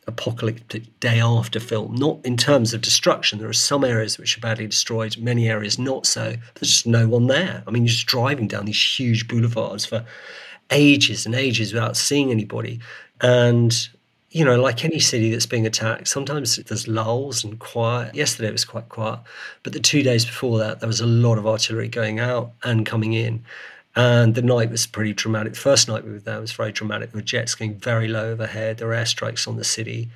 apocalyptic 0.08 0.98
day 0.98 1.20
after 1.20 1.60
film, 1.60 1.94
not 1.94 2.18
in 2.24 2.36
terms 2.36 2.74
of 2.74 2.80
destruction. 2.80 3.38
There 3.38 3.48
are 3.48 3.52
some 3.52 3.84
areas 3.84 4.18
which 4.18 4.36
are 4.36 4.40
badly 4.40 4.66
destroyed, 4.66 5.16
many 5.18 5.48
areas 5.48 5.78
not 5.78 6.04
so. 6.04 6.34
There's 6.56 6.72
just 6.72 6.86
no 6.88 7.06
one 7.06 7.28
there. 7.28 7.62
I 7.64 7.70
mean, 7.70 7.84
you're 7.84 7.90
just 7.90 8.06
driving 8.06 8.48
down 8.48 8.64
these 8.64 8.98
huge 8.98 9.28
boulevards 9.28 9.86
for 9.86 10.04
ages 10.72 11.24
and 11.26 11.34
ages 11.36 11.72
without 11.72 11.96
seeing 11.96 12.32
anybody. 12.32 12.80
And, 13.20 13.88
you 14.32 14.46
know, 14.46 14.58
like 14.58 14.82
any 14.82 14.98
city 14.98 15.30
that's 15.30 15.46
being 15.46 15.66
attacked, 15.66 16.08
sometimes 16.08 16.56
there's 16.56 16.88
lulls 16.88 17.44
and 17.44 17.58
quiet. 17.58 18.14
Yesterday 18.14 18.48
it 18.48 18.52
was 18.52 18.64
quite 18.64 18.88
quiet, 18.88 19.20
but 19.62 19.74
the 19.74 19.80
two 19.80 20.02
days 20.02 20.24
before 20.24 20.58
that, 20.58 20.80
there 20.80 20.86
was 20.86 21.00
a 21.00 21.06
lot 21.06 21.36
of 21.36 21.46
artillery 21.46 21.88
going 21.88 22.18
out 22.18 22.52
and 22.64 22.86
coming 22.86 23.12
in. 23.12 23.44
And 23.94 24.34
the 24.34 24.40
night 24.40 24.70
was 24.70 24.86
pretty 24.86 25.12
dramatic. 25.12 25.52
The 25.52 25.58
first 25.58 25.86
night 25.86 26.02
we 26.02 26.12
were 26.12 26.18
there 26.18 26.40
was 26.40 26.52
very 26.52 26.72
dramatic. 26.72 27.12
There 27.12 27.18
were 27.18 27.24
jets 27.24 27.54
going 27.54 27.74
very 27.74 28.08
low 28.08 28.30
overhead. 28.30 28.78
There 28.78 28.88
were 28.88 28.94
airstrikes 28.94 29.46
on 29.46 29.56
the 29.56 29.64
city. 29.64 30.08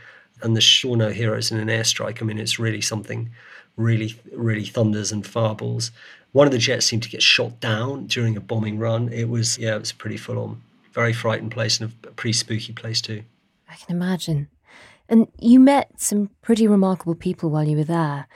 And 0.42 0.56
the 0.56 0.62
sure 0.62 0.96
no 0.96 1.10
heroes 1.10 1.50
in 1.52 1.58
an 1.58 1.68
airstrike. 1.68 2.22
I 2.22 2.24
mean, 2.24 2.38
it's 2.38 2.58
really 2.58 2.80
something 2.80 3.30
really, 3.76 4.18
really 4.32 4.64
thunders 4.64 5.12
and 5.12 5.26
fireballs. 5.26 5.90
One 6.32 6.46
of 6.46 6.52
the 6.52 6.58
jets 6.58 6.86
seemed 6.86 7.02
to 7.02 7.10
get 7.10 7.22
shot 7.22 7.60
down 7.60 8.06
during 8.06 8.34
a 8.34 8.40
bombing 8.40 8.78
run. 8.78 9.10
It 9.12 9.28
was, 9.28 9.58
yeah, 9.58 9.76
it 9.76 9.80
was 9.80 9.92
pretty 9.92 10.16
full 10.16 10.38
on. 10.38 10.62
Very 10.92 11.12
frightened 11.12 11.52
place 11.52 11.78
and 11.78 11.92
a 12.04 12.10
pretty 12.12 12.32
spooky 12.32 12.72
place 12.72 13.02
too. 13.02 13.24
I 13.68 13.74
can 13.74 13.94
imagine. 13.96 14.48
And 15.08 15.28
you 15.38 15.60
met 15.60 16.00
some 16.00 16.30
pretty 16.42 16.66
remarkable 16.66 17.14
people 17.14 17.50
while 17.50 17.66
you 17.66 17.76
were 17.76 17.84
there. 17.84 18.26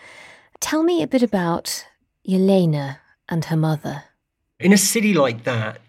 Tell 0.60 0.82
me 0.82 1.02
a 1.02 1.06
bit 1.06 1.22
about 1.22 1.86
Yelena 2.28 2.98
and 3.28 3.44
her 3.46 3.56
mother. 3.56 4.04
In 4.58 4.72
a 4.72 4.78
city 4.78 5.14
like 5.14 5.44
that, 5.44 5.80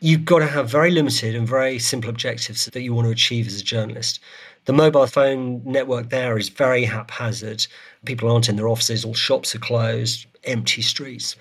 you've 0.00 0.24
got 0.24 0.40
to 0.40 0.46
have 0.46 0.70
very 0.70 0.90
limited 0.90 1.34
and 1.34 1.48
very 1.48 1.78
simple 1.78 2.10
objectives 2.10 2.66
that 2.66 2.80
you 2.80 2.94
want 2.94 3.06
to 3.06 3.12
achieve 3.12 3.46
as 3.46 3.60
a 3.60 3.64
journalist. 3.64 4.20
The 4.66 4.72
mobile 4.72 5.06
phone 5.06 5.62
network 5.64 6.10
there 6.10 6.36
is 6.36 6.48
very 6.48 6.84
haphazard. 6.84 7.66
People 8.04 8.30
aren't 8.30 8.48
in 8.48 8.56
their 8.56 8.68
offices, 8.68 9.04
all 9.04 9.14
shops 9.14 9.54
are 9.54 9.58
closed, 9.58 10.26
empty 10.44 10.82
streets. 10.82 11.36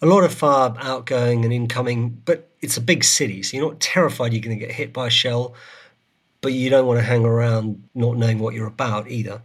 A 0.00 0.06
lot 0.06 0.24
of 0.24 0.34
fire 0.34 0.74
outgoing 0.78 1.44
and 1.44 1.52
incoming, 1.52 2.10
but 2.24 2.50
it's 2.60 2.76
a 2.76 2.80
big 2.80 3.04
city, 3.04 3.42
so 3.42 3.56
you're 3.56 3.68
not 3.68 3.80
terrified 3.80 4.32
you're 4.32 4.42
going 4.42 4.58
to 4.58 4.66
get 4.66 4.74
hit 4.74 4.92
by 4.92 5.06
a 5.06 5.10
shell, 5.10 5.54
but 6.42 6.52
you 6.52 6.68
don't 6.68 6.86
want 6.86 6.98
to 6.98 7.04
hang 7.04 7.24
around 7.24 7.82
not 7.94 8.18
knowing 8.18 8.40
what 8.40 8.52
you're 8.52 8.66
about 8.66 9.08
either. 9.08 9.40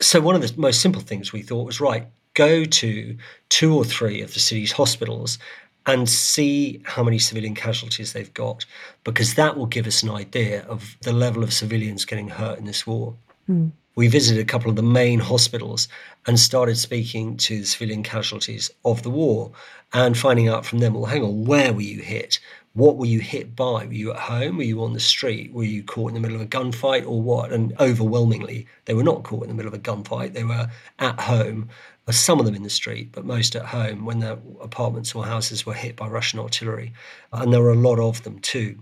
So, 0.00 0.20
one 0.20 0.34
of 0.34 0.42
the 0.42 0.52
most 0.60 0.80
simple 0.80 1.02
things 1.02 1.32
we 1.32 1.42
thought 1.42 1.66
was 1.66 1.80
right, 1.80 2.06
go 2.34 2.64
to 2.64 3.16
two 3.50 3.76
or 3.76 3.84
three 3.84 4.22
of 4.22 4.34
the 4.34 4.40
city's 4.40 4.72
hospitals 4.72 5.38
and 5.86 6.08
see 6.08 6.80
how 6.84 7.02
many 7.02 7.18
civilian 7.18 7.54
casualties 7.54 8.12
they've 8.12 8.32
got, 8.34 8.64
because 9.04 9.34
that 9.34 9.56
will 9.56 9.66
give 9.66 9.86
us 9.86 10.02
an 10.02 10.10
idea 10.10 10.62
of 10.64 10.96
the 11.02 11.12
level 11.12 11.42
of 11.42 11.52
civilians 11.52 12.04
getting 12.04 12.28
hurt 12.28 12.58
in 12.58 12.64
this 12.64 12.86
war. 12.86 13.14
Mm. 13.48 13.72
We 13.96 14.08
visited 14.08 14.40
a 14.40 14.46
couple 14.46 14.70
of 14.70 14.76
the 14.76 14.82
main 14.82 15.18
hospitals 15.18 15.88
and 16.26 16.38
started 16.38 16.78
speaking 16.78 17.36
to 17.38 17.60
the 17.60 17.66
civilian 17.66 18.02
casualties 18.02 18.70
of 18.84 19.02
the 19.02 19.10
war 19.10 19.50
and 19.92 20.16
finding 20.16 20.48
out 20.48 20.64
from 20.64 20.78
them, 20.78 20.94
well, 20.94 21.06
hang 21.06 21.24
on, 21.24 21.44
where 21.44 21.72
were 21.72 21.80
you 21.80 22.00
hit? 22.00 22.38
What 22.74 22.96
were 22.98 23.06
you 23.06 23.18
hit 23.18 23.56
by? 23.56 23.86
Were 23.86 23.92
you 23.92 24.12
at 24.12 24.20
home? 24.20 24.56
Were 24.56 24.62
you 24.62 24.84
on 24.84 24.92
the 24.92 25.00
street? 25.00 25.52
Were 25.52 25.64
you 25.64 25.82
caught 25.82 26.08
in 26.08 26.14
the 26.14 26.20
middle 26.20 26.36
of 26.36 26.42
a 26.42 26.46
gunfight 26.46 27.04
or 27.04 27.20
what? 27.20 27.52
And 27.52 27.74
overwhelmingly, 27.80 28.66
they 28.84 28.94
were 28.94 29.02
not 29.02 29.24
caught 29.24 29.42
in 29.42 29.48
the 29.48 29.54
middle 29.54 29.72
of 29.72 29.74
a 29.74 29.82
gunfight. 29.82 30.34
They 30.34 30.44
were 30.44 30.68
at 31.00 31.20
home 31.20 31.68
uh, 32.06 32.12
some 32.12 32.38
of 32.38 32.46
them 32.46 32.54
in 32.54 32.62
the 32.62 32.70
street, 32.70 33.10
but 33.10 33.24
most 33.24 33.56
at 33.56 33.66
home 33.66 34.04
when 34.04 34.20
their 34.20 34.38
apartments 34.60 35.14
or 35.14 35.24
houses 35.24 35.66
were 35.66 35.74
hit 35.74 35.96
by 35.96 36.06
Russian 36.06 36.38
artillery. 36.38 36.92
And 37.32 37.52
there 37.52 37.60
were 37.60 37.72
a 37.72 37.74
lot 37.74 37.98
of 37.98 38.22
them 38.22 38.38
too. 38.38 38.78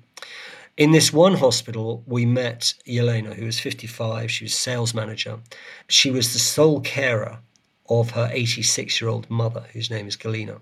In 0.77 0.93
this 0.93 1.13
one 1.13 1.35
hospital, 1.35 2.05
we 2.07 2.27
met 2.27 2.75
Yelena, 2.87 3.35
who 3.35 3.47
was 3.47 3.59
55. 3.59 4.31
She 4.31 4.45
was 4.45 4.55
sales 4.55 4.95
manager. 4.95 5.39
She 5.89 6.11
was 6.11 6.33
the 6.33 6.39
sole 6.39 6.81
carer 6.81 7.39
of 7.89 8.11
her 8.11 8.29
86 8.33 9.01
year 9.01 9.11
old 9.11 9.29
mother, 9.31 9.65
whose 9.73 9.91
name 9.91 10.07
is 10.07 10.17
Galina. 10.17 10.61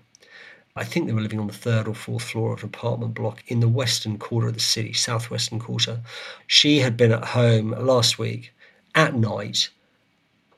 I 0.77 0.83
think 0.83 1.07
they 1.07 1.13
were 1.13 1.21
living 1.21 1.39
on 1.39 1.47
the 1.47 1.53
third 1.53 1.87
or 1.87 1.95
fourth 1.95 2.23
floor 2.23 2.53
of 2.53 2.59
an 2.59 2.69
apartment 2.69 3.13
block 3.13 3.43
in 3.47 3.59
the 3.59 3.67
western 3.67 4.17
quarter 4.17 4.47
of 4.47 4.53
the 4.53 4.59
city, 4.59 4.93
southwestern 4.93 5.59
quarter. 5.59 6.01
She 6.45 6.79
had 6.79 6.95
been 6.95 7.11
at 7.11 7.25
home 7.25 7.71
last 7.71 8.19
week 8.19 8.53
at 8.95 9.15
night 9.15 9.69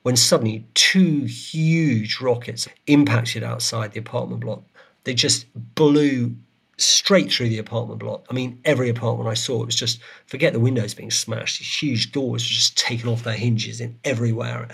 when 0.02 0.16
suddenly 0.16 0.64
two 0.74 1.24
huge 1.24 2.20
rockets 2.20 2.68
impacted 2.86 3.42
outside 3.42 3.92
the 3.92 4.00
apartment 4.00 4.40
block. 4.40 4.62
They 5.04 5.14
just 5.14 5.46
blew 5.74 6.34
straight 6.76 7.30
through 7.30 7.50
the 7.50 7.58
apartment 7.58 8.00
block. 8.00 8.24
I 8.30 8.34
mean, 8.34 8.60
every 8.64 8.88
apartment 8.88 9.28
I 9.28 9.34
saw, 9.34 9.62
it 9.62 9.66
was 9.66 9.76
just 9.76 10.00
forget 10.26 10.52
the 10.52 10.60
windows 10.60 10.94
being 10.94 11.10
smashed. 11.10 11.58
These 11.58 11.82
huge 11.82 12.12
doors 12.12 12.42
were 12.42 12.54
just 12.54 12.78
taken 12.78 13.08
off 13.08 13.22
their 13.22 13.34
hinges 13.34 13.80
in 13.80 13.98
everywhere. 14.04 14.68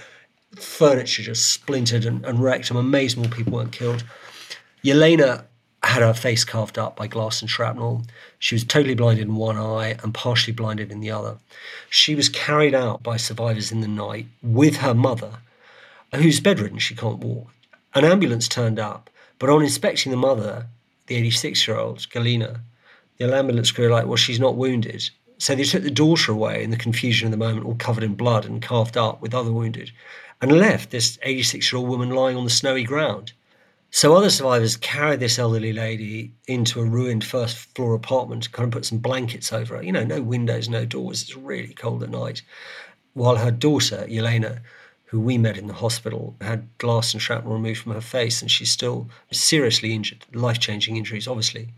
Furniture 0.54 1.22
just 1.22 1.50
splintered 1.50 2.04
and, 2.04 2.24
and 2.24 2.40
wrecked. 2.40 2.70
I'm 2.70 2.76
amazed 2.76 3.16
more 3.16 3.26
people 3.26 3.52
weren't 3.54 3.72
killed. 3.72 4.04
Yelena 4.84 5.44
had 5.82 6.02
her 6.02 6.14
face 6.14 6.44
carved 6.44 6.78
up 6.78 6.96
by 6.96 7.06
glass 7.06 7.40
and 7.40 7.50
shrapnel. 7.50 8.02
She 8.38 8.54
was 8.54 8.64
totally 8.64 8.94
blinded 8.94 9.26
in 9.26 9.36
one 9.36 9.56
eye 9.56 9.96
and 10.02 10.12
partially 10.12 10.52
blinded 10.52 10.90
in 10.90 11.00
the 11.00 11.10
other. 11.10 11.38
She 11.90 12.14
was 12.14 12.28
carried 12.28 12.74
out 12.74 13.02
by 13.02 13.16
survivors 13.16 13.70
in 13.70 13.80
the 13.80 13.88
night 13.88 14.26
with 14.42 14.76
her 14.78 14.94
mother, 14.94 15.38
who's 16.14 16.40
bedridden, 16.40 16.78
she 16.78 16.94
can't 16.94 17.18
walk. 17.18 17.50
An 17.94 18.04
ambulance 18.04 18.48
turned 18.48 18.78
up, 18.78 19.10
but 19.38 19.48
on 19.48 19.62
inspecting 19.62 20.10
the 20.10 20.18
mother, 20.18 20.66
the 21.06 21.16
86 21.16 21.66
year 21.68 21.78
old, 21.78 21.98
Galina, 22.10 22.60
the 23.18 23.34
ambulance 23.34 23.70
crew 23.70 23.84
were 23.84 23.90
like, 23.90 24.06
well, 24.06 24.16
she's 24.16 24.40
not 24.40 24.56
wounded. 24.56 25.08
So 25.38 25.54
they 25.54 25.64
took 25.64 25.82
the 25.82 25.90
daughter 25.90 26.32
away 26.32 26.62
in 26.62 26.70
the 26.70 26.76
confusion 26.76 27.26
of 27.26 27.30
the 27.30 27.36
moment, 27.36 27.66
all 27.66 27.76
covered 27.76 28.04
in 28.04 28.14
blood 28.14 28.44
and 28.44 28.62
carved 28.62 28.96
up 28.96 29.20
with 29.20 29.34
other 29.34 29.52
wounded, 29.52 29.90
and 30.40 30.52
left 30.52 30.90
this 30.90 31.18
86 31.22 31.72
year 31.72 31.78
old 31.78 31.88
woman 31.88 32.10
lying 32.10 32.36
on 32.36 32.44
the 32.44 32.50
snowy 32.50 32.84
ground. 32.84 33.32
So 33.96 34.14
other 34.14 34.28
survivors 34.28 34.76
carried 34.76 35.20
this 35.20 35.38
elderly 35.38 35.72
lady 35.72 36.34
into 36.46 36.80
a 36.80 36.84
ruined 36.84 37.24
first 37.24 37.56
floor 37.56 37.94
apartment, 37.94 38.52
kind 38.52 38.66
of 38.66 38.70
put 38.70 38.84
some 38.84 38.98
blankets 38.98 39.54
over 39.54 39.78
her. 39.78 39.82
You 39.82 39.90
know, 39.90 40.04
no 40.04 40.20
windows, 40.20 40.68
no 40.68 40.84
doors. 40.84 41.22
It's 41.22 41.34
really 41.34 41.72
cold 41.72 42.02
at 42.02 42.10
night. 42.10 42.42
While 43.14 43.36
her 43.36 43.50
daughter, 43.50 44.04
Yelena, 44.06 44.60
who 45.06 45.18
we 45.18 45.38
met 45.38 45.56
in 45.56 45.66
the 45.66 45.72
hospital, 45.72 46.36
had 46.42 46.68
glass 46.76 47.14
and 47.14 47.22
shrapnel 47.22 47.54
removed 47.54 47.80
from 47.80 47.94
her 47.94 48.02
face, 48.02 48.42
and 48.42 48.50
she's 48.50 48.70
still 48.70 49.08
seriously 49.32 49.94
injured, 49.94 50.26
life 50.34 50.58
changing 50.58 50.98
injuries, 50.98 51.26
obviously. 51.26 51.70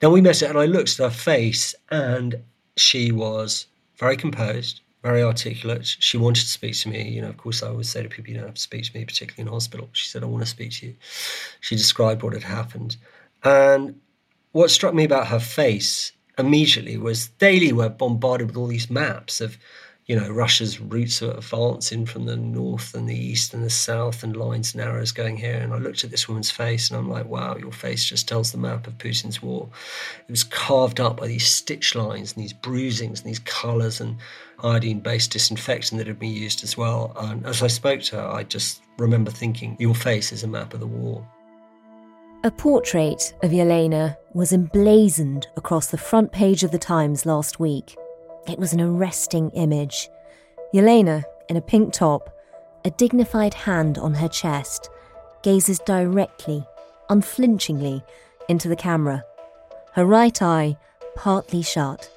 Now 0.00 0.08
we 0.08 0.22
met 0.22 0.40
her, 0.40 0.46
and 0.46 0.56
I 0.56 0.64
looked 0.64 0.98
at 0.98 1.04
her 1.04 1.10
face, 1.10 1.74
and 1.90 2.42
she 2.76 3.12
was 3.12 3.66
very 3.98 4.16
composed, 4.16 4.80
very 5.02 5.22
articulate. 5.22 5.86
She 5.86 6.16
wanted 6.16 6.42
to 6.42 6.48
speak 6.48 6.76
to 6.78 6.88
me. 6.88 7.08
You 7.08 7.22
know, 7.22 7.28
of 7.28 7.36
course, 7.36 7.62
I 7.62 7.68
always 7.68 7.88
say 7.88 8.02
to 8.02 8.08
people, 8.08 8.30
you 8.30 8.36
don't 8.36 8.46
have 8.46 8.54
to 8.54 8.60
speak 8.60 8.84
to 8.84 8.98
me, 8.98 9.04
particularly 9.04 9.46
in 9.48 9.52
hospital. 9.52 9.88
She 9.92 10.08
said, 10.08 10.22
I 10.22 10.26
want 10.26 10.42
to 10.44 10.50
speak 10.50 10.72
to 10.72 10.86
you. 10.86 10.94
She 11.60 11.76
described 11.76 12.22
what 12.22 12.32
had 12.32 12.42
happened. 12.42 12.96
And 13.44 14.00
what 14.52 14.70
struck 14.70 14.94
me 14.94 15.04
about 15.04 15.28
her 15.28 15.40
face 15.40 16.12
immediately 16.38 16.96
was 16.96 17.28
daily 17.28 17.72
we're 17.72 17.88
bombarded 17.88 18.48
with 18.48 18.56
all 18.56 18.66
these 18.66 18.90
maps 18.90 19.40
of 19.40 19.58
you 20.08 20.18
know, 20.18 20.30
Russia's 20.30 20.80
routes 20.80 21.22
are 21.22 21.32
advancing 21.32 22.06
from 22.06 22.24
the 22.24 22.34
north 22.34 22.94
and 22.94 23.06
the 23.06 23.14
east 23.14 23.52
and 23.52 23.62
the 23.62 23.68
south 23.68 24.22
and 24.22 24.34
lines 24.34 24.72
and 24.72 24.82
arrows 24.82 25.12
going 25.12 25.36
here. 25.36 25.58
And 25.58 25.74
I 25.74 25.76
looked 25.76 26.02
at 26.02 26.10
this 26.10 26.26
woman's 26.26 26.50
face 26.50 26.90
and 26.90 26.98
I'm 26.98 27.10
like, 27.10 27.26
wow, 27.26 27.56
your 27.56 27.72
face 27.72 28.06
just 28.06 28.26
tells 28.26 28.50
the 28.50 28.56
map 28.56 28.86
of 28.86 28.96
Putin's 28.96 29.42
war. 29.42 29.68
It 30.26 30.30
was 30.30 30.44
carved 30.44 30.98
up 30.98 31.18
by 31.18 31.26
these 31.26 31.46
stitch 31.46 31.94
lines 31.94 32.32
and 32.32 32.42
these 32.42 32.54
bruisings 32.54 33.20
and 33.20 33.28
these 33.28 33.40
colours 33.40 34.00
and 34.00 34.16
iodine 34.64 35.00
based 35.00 35.32
disinfectant 35.32 35.98
that 35.98 36.06
had 36.06 36.18
been 36.18 36.32
used 36.32 36.64
as 36.64 36.74
well. 36.74 37.12
And 37.20 37.44
as 37.44 37.62
I 37.62 37.66
spoke 37.66 38.00
to 38.04 38.16
her, 38.16 38.28
I 38.28 38.44
just 38.44 38.80
remember 38.96 39.30
thinking, 39.30 39.76
your 39.78 39.94
face 39.94 40.32
is 40.32 40.42
a 40.42 40.48
map 40.48 40.72
of 40.72 40.80
the 40.80 40.86
war. 40.86 41.28
A 42.44 42.50
portrait 42.50 43.34
of 43.42 43.50
Yelena 43.50 44.16
was 44.32 44.54
emblazoned 44.54 45.48
across 45.58 45.88
the 45.88 45.98
front 45.98 46.32
page 46.32 46.64
of 46.64 46.70
the 46.70 46.78
Times 46.78 47.26
last 47.26 47.60
week. 47.60 47.94
It 48.48 48.58
was 48.58 48.72
an 48.72 48.80
arresting 48.80 49.50
image. 49.50 50.08
Yelena, 50.72 51.22
in 51.50 51.56
a 51.58 51.60
pink 51.60 51.92
top, 51.92 52.34
a 52.84 52.90
dignified 52.90 53.52
hand 53.52 53.98
on 53.98 54.14
her 54.14 54.28
chest, 54.28 54.88
gazes 55.42 55.78
directly, 55.80 56.66
unflinchingly, 57.10 58.02
into 58.48 58.68
the 58.68 58.76
camera, 58.76 59.22
her 59.92 60.06
right 60.06 60.40
eye 60.40 60.78
partly 61.14 61.60
shut. 61.60 62.10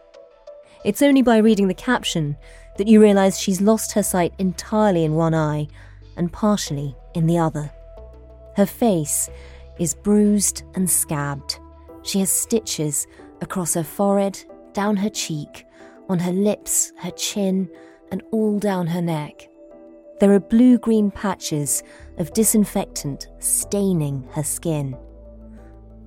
It's 0.85 1.01
only 1.01 1.21
by 1.21 1.38
reading 1.38 1.67
the 1.67 1.73
caption 1.73 2.38
that 2.77 2.88
you 2.88 3.01
realise 3.01 3.38
she's 3.38 3.59
lost 3.59 3.91
her 3.91 4.03
sight 4.03 4.33
entirely 4.39 5.03
in 5.03 5.15
one 5.15 5.33
eye 5.33 5.67
and 6.15 6.31
partially 6.31 6.95
in 7.13 7.27
the 7.27 7.38
other. 7.38 7.69
Her 8.55 8.65
face 8.65 9.29
is 9.79 9.93
bruised 9.93 10.63
and 10.75 10.89
scabbed. 10.89 11.59
She 12.03 12.19
has 12.19 12.31
stitches 12.31 13.05
across 13.41 13.73
her 13.73 13.83
forehead, 13.83 14.39
down 14.73 14.95
her 14.97 15.09
cheek, 15.09 15.65
on 16.11 16.19
her 16.19 16.33
lips, 16.33 16.91
her 16.97 17.11
chin, 17.11 17.69
and 18.11 18.21
all 18.31 18.59
down 18.59 18.85
her 18.85 19.01
neck. 19.01 19.47
There 20.19 20.33
are 20.33 20.41
blue 20.41 20.77
green 20.77 21.09
patches 21.09 21.83
of 22.17 22.33
disinfectant 22.33 23.29
staining 23.39 24.27
her 24.33 24.43
skin. 24.43 24.97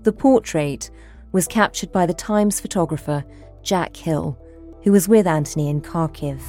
The 0.03 0.13
portrait 0.13 0.91
was 1.33 1.49
captured 1.49 1.91
by 1.91 2.05
the 2.05 2.13
Times 2.13 2.61
photographer 2.61 3.25
Jack 3.63 3.97
Hill, 3.97 4.39
who 4.83 4.93
was 4.93 5.09
with 5.09 5.27
Anthony 5.27 5.71
in 5.71 5.81
Kharkiv. 5.81 6.43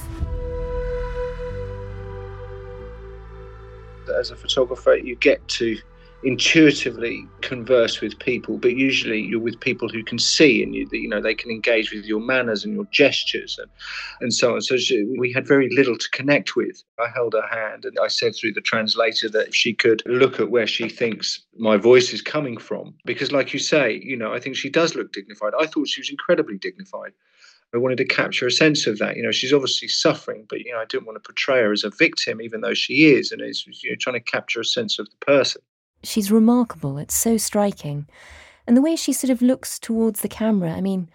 As 4.19 4.31
a 4.31 4.35
photographer, 4.35 4.97
you 4.97 5.15
get 5.15 5.47
to 5.47 5.77
intuitively 6.23 7.27
converse 7.41 8.01
with 8.01 8.17
people, 8.19 8.57
but 8.57 8.75
usually 8.75 9.21
you're 9.21 9.39
with 9.39 9.59
people 9.59 9.87
who 9.89 10.03
can 10.03 10.17
see 10.17 10.63
and 10.63 10.73
you, 10.73 10.87
you 10.91 11.07
know 11.07 11.21
they 11.21 11.35
can 11.35 11.51
engage 11.51 11.93
with 11.93 12.05
your 12.05 12.19
manners 12.19 12.65
and 12.65 12.73
your 12.73 12.85
gestures 12.85 13.59
and, 13.59 13.69
and 14.21 14.33
so 14.33 14.55
on. 14.55 14.61
So 14.61 14.77
she, 14.77 15.05
we 15.19 15.31
had 15.31 15.47
very 15.47 15.69
little 15.69 15.97
to 15.97 16.09
connect 16.11 16.55
with. 16.55 16.81
I 16.99 17.07
held 17.13 17.33
her 17.33 17.47
hand 17.47 17.85
and 17.85 17.97
I 18.01 18.07
said 18.07 18.33
through 18.35 18.53
the 18.53 18.61
translator 18.61 19.29
that 19.29 19.53
she 19.53 19.73
could 19.73 20.01
look 20.05 20.39
at 20.39 20.49
where 20.49 20.67
she 20.67 20.89
thinks 20.89 21.45
my 21.57 21.77
voice 21.77 22.11
is 22.13 22.21
coming 22.21 22.57
from, 22.57 22.95
because 23.05 23.31
like 23.31 23.53
you 23.53 23.59
say, 23.59 24.01
you 24.03 24.17
know, 24.17 24.33
I 24.33 24.39
think 24.39 24.55
she 24.55 24.69
does 24.69 24.95
look 24.95 25.13
dignified. 25.13 25.53
I 25.59 25.67
thought 25.67 25.87
she 25.87 26.01
was 26.01 26.09
incredibly 26.09 26.57
dignified. 26.57 27.11
I 27.73 27.77
wanted 27.77 27.97
to 27.97 28.05
capture 28.05 28.47
a 28.47 28.51
sense 28.51 28.87
of 28.87 28.99
that. 28.99 29.17
You 29.17 29.23
know, 29.23 29.31
she's 29.31 29.51
obviously 29.51 29.89
suffering, 29.89 30.45
but 30.49 30.61
you 30.61 30.71
know, 30.71 30.79
I 30.79 30.85
didn't 30.85 31.05
want 31.05 31.21
to 31.21 31.27
portray 31.27 31.61
her 31.61 31.73
as 31.73 31.83
a 31.83 31.89
victim, 31.89 32.41
even 32.41 32.61
though 32.61 32.73
she 32.73 33.05
is, 33.13 33.31
and 33.31 33.41
it's 33.41 33.65
you 33.83 33.89
know, 33.89 33.95
trying 33.99 34.13
to 34.15 34.21
capture 34.21 34.61
a 34.61 34.65
sense 34.65 34.97
of 34.97 35.09
the 35.09 35.25
person. 35.25 35.61
She's 36.05 36.31
remarkable. 36.31 36.97
It's 36.97 37.15
so 37.15 37.37
striking. 37.37 38.07
And 38.67 38.75
the 38.75 38.81
way 38.81 38.95
she 38.95 39.13
sort 39.13 39.31
of 39.31 39.41
looks 39.41 39.79
towards 39.79 40.21
the 40.21 40.27
camera, 40.27 40.71
I 40.71 40.81
mean, 40.81 41.09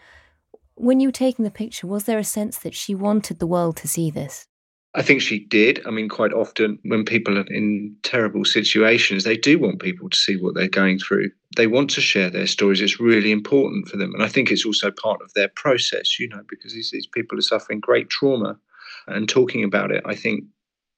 when 0.75 1.01
you 1.01 1.09
were 1.09 1.13
taking 1.13 1.45
the 1.45 1.51
picture, 1.51 1.87
was 1.87 2.05
there 2.05 2.19
a 2.19 2.25
sense 2.25 2.59
that 2.59 2.75
she 2.75 2.95
wanted 2.95 3.39
the 3.39 3.47
world 3.47 3.77
to 3.79 3.89
see 3.89 4.11
this? 4.11 4.47
I 4.95 5.03
think 5.03 5.21
she 5.23 5.39
did. 5.39 5.87
I 5.87 5.91
mean, 5.91 6.09
quite 6.09 6.33
often 6.33 6.79
when 6.83 7.05
people 7.05 7.39
are 7.39 7.47
in 7.49 7.95
terrible 8.03 8.45
situations, 8.45 9.23
they 9.23 9.37
do 9.37 9.59
want 9.59 9.81
people 9.81 10.09
to 10.09 10.17
see 10.17 10.37
what 10.37 10.55
they're 10.55 10.69
going 10.69 10.99
through. 10.99 11.31
They 11.57 11.69
want 11.69 11.91
to 11.91 12.01
share 12.01 12.29
their 12.29 12.49
stories. 12.49 12.81
It's 12.81 12.99
really 12.99 13.31
important 13.31 13.89
for 13.89 13.97
them. 13.97 14.13
And 14.15 14.23
I 14.23 14.29
think 14.29 14.51
it's 14.51 14.67
also 14.67 14.91
part 14.91 15.23
of 15.23 15.33
their 15.35 15.49
process, 15.49 16.19
you 16.19 16.29
know, 16.29 16.43
because 16.49 16.73
these, 16.73 16.91
these 16.91 17.07
people 17.07 17.39
are 17.39 17.43
suffering 17.43 17.79
great 17.79 18.11
trauma. 18.11 18.59
And 19.07 19.29
talking 19.29 19.63
about 19.63 19.93
it, 19.93 20.03
I 20.07 20.17
think, 20.17 20.45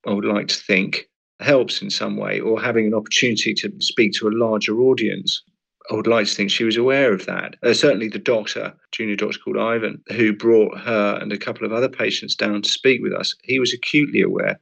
I 0.06 0.12
would 0.12 0.24
like 0.24 0.48
to 0.48 0.56
think, 0.56 1.08
helps 1.42 1.82
in 1.82 1.90
some 1.90 2.16
way, 2.16 2.40
or 2.40 2.60
having 2.60 2.86
an 2.86 2.94
opportunity 2.94 3.54
to 3.54 3.72
speak 3.80 4.12
to 4.14 4.28
a 4.28 4.30
larger 4.30 4.80
audience. 4.80 5.42
I 5.90 5.94
would 5.94 6.06
like 6.06 6.26
to 6.26 6.34
think 6.34 6.50
she 6.50 6.64
was 6.64 6.76
aware 6.76 7.12
of 7.12 7.26
that. 7.26 7.56
Uh, 7.62 7.74
certainly, 7.74 8.08
the 8.08 8.18
doctor, 8.18 8.72
junior 8.92 9.16
doctor 9.16 9.38
called 9.38 9.58
Ivan, 9.58 10.02
who 10.12 10.32
brought 10.32 10.78
her 10.78 11.18
and 11.20 11.32
a 11.32 11.38
couple 11.38 11.66
of 11.66 11.72
other 11.72 11.88
patients 11.88 12.36
down 12.36 12.62
to 12.62 12.68
speak 12.68 13.02
with 13.02 13.12
us, 13.12 13.34
he 13.42 13.58
was 13.58 13.72
acutely 13.72 14.22
aware 14.22 14.60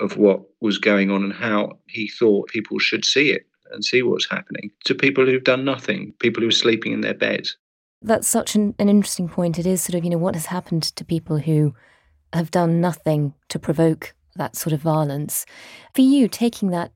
of 0.00 0.16
what 0.16 0.40
was 0.60 0.78
going 0.78 1.10
on 1.10 1.24
and 1.24 1.32
how 1.32 1.78
he 1.86 2.08
thought 2.08 2.48
people 2.48 2.78
should 2.78 3.04
see 3.04 3.30
it 3.30 3.46
and 3.72 3.84
see 3.84 4.02
what's 4.02 4.28
happening 4.30 4.70
to 4.84 4.94
people 4.94 5.26
who've 5.26 5.44
done 5.44 5.64
nothing, 5.64 6.12
people 6.20 6.42
who 6.42 6.48
are 6.48 6.52
sleeping 6.52 6.92
in 6.92 7.00
their 7.00 7.14
beds. 7.14 7.56
That's 8.00 8.28
such 8.28 8.54
an, 8.54 8.74
an 8.78 8.88
interesting 8.88 9.28
point. 9.28 9.58
It 9.58 9.66
is 9.66 9.82
sort 9.82 9.94
of, 9.96 10.04
you 10.04 10.10
know, 10.10 10.18
what 10.18 10.34
has 10.34 10.46
happened 10.46 10.82
to 10.82 11.04
people 11.04 11.38
who 11.38 11.74
have 12.32 12.50
done 12.50 12.80
nothing 12.80 13.34
to 13.48 13.58
provoke 13.58 14.14
that 14.36 14.56
sort 14.56 14.72
of 14.72 14.80
violence. 14.80 15.46
For 15.94 16.02
you, 16.02 16.28
taking 16.28 16.70
that 16.70 16.92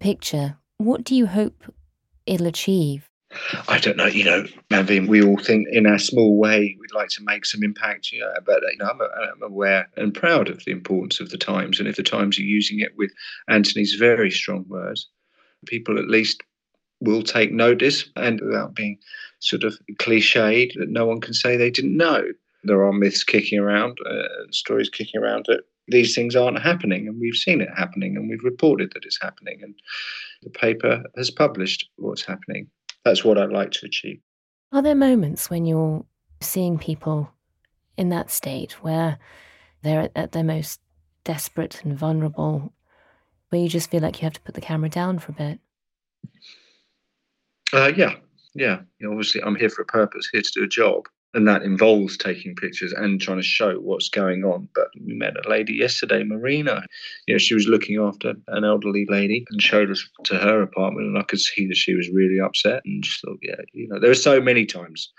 picture, 0.00 0.56
what 0.78 1.04
do 1.04 1.14
you 1.14 1.26
hope 1.26 1.72
it'll 2.26 2.46
achieve? 2.46 3.10
I 3.68 3.78
don't 3.78 3.96
know, 3.96 4.06
you 4.06 4.24
know, 4.24 4.46
Manveen, 4.70 5.08
we 5.08 5.22
all 5.22 5.38
think 5.38 5.66
in 5.70 5.86
our 5.86 5.98
small 5.98 6.38
way 6.38 6.76
we'd 6.80 6.94
like 6.94 7.08
to 7.10 7.24
make 7.24 7.44
some 7.44 7.62
impact, 7.62 8.12
you 8.12 8.20
know, 8.20 8.32
but 8.44 8.62
you 8.62 8.78
know, 8.78 8.88
I'm, 8.88 9.00
I'm, 9.00 9.42
aware 9.42 9.88
and 9.96 10.14
proud 10.14 10.48
of 10.48 10.64
the 10.64 10.70
importance 10.70 11.20
of 11.20 11.30
the 11.30 11.36
Times. 11.36 11.78
And 11.78 11.88
if 11.88 11.96
the 11.96 12.02
Times 12.02 12.38
are 12.38 12.42
using 12.42 12.80
it 12.80 12.92
with 12.96 13.12
Anthony's 13.48 13.94
very 13.94 14.30
strong 14.30 14.64
words, 14.68 15.08
people 15.66 15.98
at 15.98 16.08
least 16.08 16.42
will 17.00 17.22
take 17.22 17.52
notice 17.52 18.08
and 18.16 18.40
without 18.40 18.74
being 18.74 18.98
sort 19.40 19.64
of 19.64 19.78
cliched, 19.94 20.72
that 20.74 20.88
no 20.88 21.04
one 21.04 21.20
can 21.20 21.34
say 21.34 21.56
they 21.56 21.70
didn't 21.70 21.96
know. 21.96 22.22
There 22.64 22.84
are 22.84 22.92
myths 22.92 23.24
kicking 23.24 23.58
around, 23.58 23.98
uh, 24.08 24.22
stories 24.50 24.88
kicking 24.88 25.20
around 25.20 25.46
that 25.48 25.62
these 25.88 26.14
things 26.14 26.34
aren't 26.34 26.62
happening 26.62 27.06
and 27.06 27.20
we've 27.20 27.34
seen 27.34 27.60
it 27.60 27.68
happening 27.76 28.16
and 28.16 28.28
we've 28.28 28.44
reported 28.44 28.92
that 28.92 29.04
it's 29.04 29.20
happening 29.20 29.60
and 29.62 29.74
the 30.42 30.50
paper 30.50 31.02
has 31.16 31.30
published 31.30 31.88
what's 31.96 32.24
happening. 32.24 32.68
That's 33.04 33.24
what 33.24 33.38
i'd 33.38 33.52
like 33.52 33.70
to 33.72 33.86
achieve. 33.86 34.20
Are 34.72 34.82
there 34.82 34.94
moments 34.94 35.48
when 35.48 35.64
you're 35.64 36.04
seeing 36.40 36.78
people 36.78 37.30
in 37.96 38.08
that 38.10 38.30
state 38.30 38.72
where 38.82 39.18
they're 39.82 40.10
at 40.16 40.32
their 40.32 40.44
most 40.44 40.80
desperate 41.24 41.82
and 41.84 41.96
vulnerable 41.96 42.72
where 43.50 43.60
you 43.60 43.68
just 43.68 43.90
feel 43.90 44.00
like 44.00 44.20
you 44.20 44.26
have 44.26 44.32
to 44.34 44.40
put 44.40 44.54
the 44.54 44.60
camera 44.60 44.88
down 44.88 45.18
for 45.18 45.32
a 45.32 45.34
bit? 45.34 45.60
Uh, 47.72 47.92
yeah 47.96 48.16
yeah. 48.56 48.80
You 48.98 49.06
know, 49.06 49.12
obviously 49.12 49.42
i'm 49.42 49.54
here 49.54 49.68
for 49.68 49.82
a 49.82 49.86
purpose 49.86 50.28
here 50.32 50.42
to 50.42 50.52
do 50.52 50.64
a 50.64 50.68
job 50.68 51.06
and 51.34 51.46
that 51.46 51.62
involves 51.62 52.16
taking 52.16 52.54
pictures 52.54 52.92
and 52.92 53.20
trying 53.20 53.38
to 53.38 53.42
show 53.42 53.74
what's 53.74 54.08
going 54.08 54.44
on. 54.44 54.68
But 54.74 54.88
we 55.04 55.14
met 55.14 55.34
a 55.44 55.48
lady 55.48 55.74
yesterday, 55.74 56.24
Marina. 56.24 56.82
You 57.26 57.34
know, 57.34 57.38
she 57.38 57.54
was 57.54 57.66
looking 57.66 57.98
after 57.98 58.34
an 58.48 58.64
elderly 58.64 59.06
lady 59.08 59.44
and 59.50 59.60
showed 59.60 59.90
us 59.90 60.08
to 60.24 60.36
her 60.36 60.62
apartment, 60.62 61.08
and 61.08 61.18
I 61.18 61.22
could 61.22 61.40
see 61.40 61.66
that 61.66 61.76
she 61.76 61.94
was 61.94 62.08
really 62.08 62.40
upset. 62.40 62.82
And 62.84 63.02
just 63.02 63.20
thought, 63.20 63.38
yeah, 63.42 63.56
you 63.72 63.88
know, 63.88 64.00
there 64.00 64.10
are 64.10 64.14
so 64.14 64.40
many 64.40 64.64
times. 64.64 65.12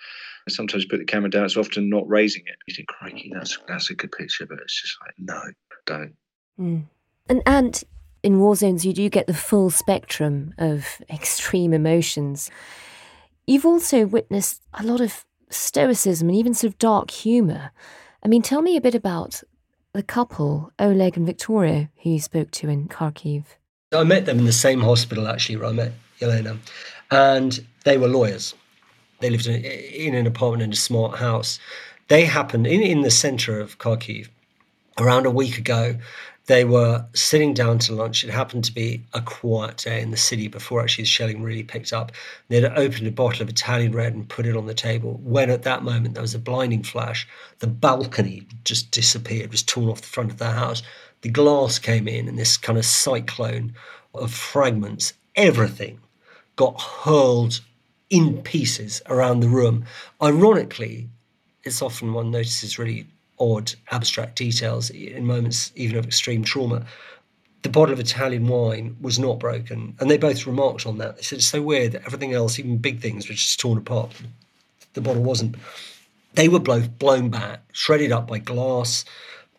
Sometimes 0.49 0.85
put 0.85 0.99
the 0.99 1.05
camera 1.05 1.29
down, 1.29 1.43
it's 1.43 1.57
often 1.57 1.89
not 1.89 2.07
raising 2.07 2.43
it. 2.45 2.55
You 2.67 2.73
think, 2.73 2.87
crikey, 2.87 3.29
that's 3.33 3.59
that's 3.67 3.89
a 3.89 3.95
good 3.95 4.13
picture, 4.13 4.45
but 4.45 4.59
it's 4.59 4.81
just 4.81 4.97
like, 5.01 5.13
no, 5.17 5.41
don't. 5.85 6.15
Mm. 6.57 6.85
And 7.27 7.43
and 7.45 7.83
in 8.23 8.39
war 8.39 8.55
zones, 8.55 8.85
you 8.85 8.93
do 8.93 9.09
get 9.09 9.27
the 9.27 9.33
full 9.33 9.69
spectrum 9.69 10.53
of 10.57 11.01
extreme 11.09 11.73
emotions. 11.73 12.49
You've 13.45 13.65
also 13.65 14.05
witnessed 14.05 14.61
a 14.73 14.83
lot 14.83 15.01
of 15.01 15.25
stoicism 15.49 16.29
and 16.29 16.37
even 16.37 16.53
sort 16.53 16.71
of 16.71 16.79
dark 16.79 17.11
humour. 17.11 17.71
I 18.23 18.27
mean, 18.27 18.41
tell 18.41 18.61
me 18.61 18.75
a 18.75 18.81
bit 18.81 18.95
about 18.95 19.43
the 19.93 20.03
couple, 20.03 20.71
Oleg 20.79 21.17
and 21.17 21.25
Victoria, 21.25 21.89
who 22.03 22.11
you 22.11 22.19
spoke 22.19 22.51
to 22.51 22.69
in 22.69 22.87
Kharkiv. 22.87 23.45
I 23.93 24.03
met 24.03 24.25
them 24.25 24.39
in 24.39 24.45
the 24.45 24.51
same 24.51 24.81
hospital, 24.81 25.27
actually, 25.27 25.57
where 25.57 25.69
I 25.69 25.71
met 25.71 25.93
Yelena, 26.19 26.57
and 27.09 27.65
they 27.83 27.97
were 27.97 28.07
lawyers. 28.07 28.53
They 29.19 29.29
lived 29.29 29.47
in, 29.47 30.13
an 30.13 30.27
apartment 30.27 30.63
in 30.63 30.73
a 30.73 30.75
smart 30.75 31.17
house. 31.17 31.59
They 32.07 32.25
happened 32.25 32.67
in, 32.67 32.81
in 32.81 33.01
the 33.01 33.11
centre 33.11 33.59
of 33.59 33.79
Kharkiv 33.79 34.27
around 34.99 35.25
a 35.25 35.31
week 35.31 35.57
ago. 35.57 35.95
They 36.47 36.63
were 36.63 37.05
sitting 37.13 37.53
down 37.53 37.79
to 37.79 37.93
lunch. 37.93 38.23
It 38.23 38.29
happened 38.29 38.63
to 38.65 38.73
be 38.73 39.03
a 39.13 39.21
quiet 39.21 39.77
day 39.77 40.01
in 40.01 40.11
the 40.11 40.17
city 40.17 40.47
before 40.47 40.81
actually 40.81 41.03
the 41.03 41.09
shelling 41.09 41.43
really 41.43 41.63
picked 41.63 41.91
up. 41.91 42.13
They'd 42.47 42.63
opened 42.63 43.05
a 43.05 43.11
bottle 43.11 43.41
of 43.41 43.49
Italian 43.49 43.91
red 43.91 44.13
and 44.13 44.29
put 44.29 44.45
it 44.45 44.55
on 44.55 44.65
the 44.65 44.73
table. 44.73 45.19
When 45.23 45.49
at 45.49 45.63
that 45.63 45.83
moment 45.83 46.13
there 46.13 46.21
was 46.21 46.35
a 46.35 46.39
blinding 46.39 46.83
flash, 46.83 47.27
the 47.59 47.67
balcony 47.67 48.47
just 48.63 48.91
disappeared, 48.91 49.51
was 49.51 49.61
torn 49.61 49.89
off 49.89 50.01
the 50.01 50.07
front 50.07 50.31
of 50.31 50.37
their 50.37 50.53
house. 50.53 50.83
The 51.21 51.29
glass 51.29 51.79
came 51.79 52.07
in, 52.07 52.29
and 52.29 52.39
this 52.39 52.55
kind 52.55 52.77
of 52.77 52.85
cyclone 52.85 53.73
of 54.13 54.33
fragments, 54.33 55.13
everything 55.35 55.99
got 56.55 56.79
hurled 56.81 57.59
in 58.09 58.41
pieces 58.43 59.01
around 59.07 59.41
the 59.41 59.49
room. 59.49 59.83
Ironically, 60.23 61.09
it's 61.63 61.81
often 61.81 62.13
one 62.13 62.31
notices 62.31 62.79
really 62.79 63.05
odd 63.39 63.73
abstract 63.91 64.37
details 64.37 64.89
in 64.89 65.25
moments 65.25 65.71
even 65.75 65.97
of 65.97 66.05
extreme 66.05 66.43
trauma. 66.43 66.85
The 67.63 67.69
bottle 67.69 67.93
of 67.93 67.99
Italian 67.99 68.47
wine 68.47 68.95
was 69.01 69.19
not 69.19 69.39
broken, 69.39 69.95
and 69.99 70.09
they 70.09 70.17
both 70.17 70.45
remarked 70.45 70.85
on 70.85 70.97
that. 70.99 71.17
They 71.17 71.23
said 71.23 71.39
it's 71.39 71.47
so 71.47 71.61
weird 71.61 71.93
that 71.93 72.05
everything 72.05 72.33
else, 72.33 72.59
even 72.59 72.77
big 72.77 72.99
things, 72.99 73.27
was 73.27 73.37
just 73.37 73.59
torn 73.59 73.77
apart. 73.77 74.11
The 74.93 75.01
bottle 75.01 75.23
wasn't. 75.23 75.55
They 76.33 76.47
were 76.47 76.59
both 76.59 76.97
blown 76.99 77.29
back, 77.29 77.61
shredded 77.73 78.11
up 78.11 78.27
by 78.27 78.39
glass, 78.39 79.05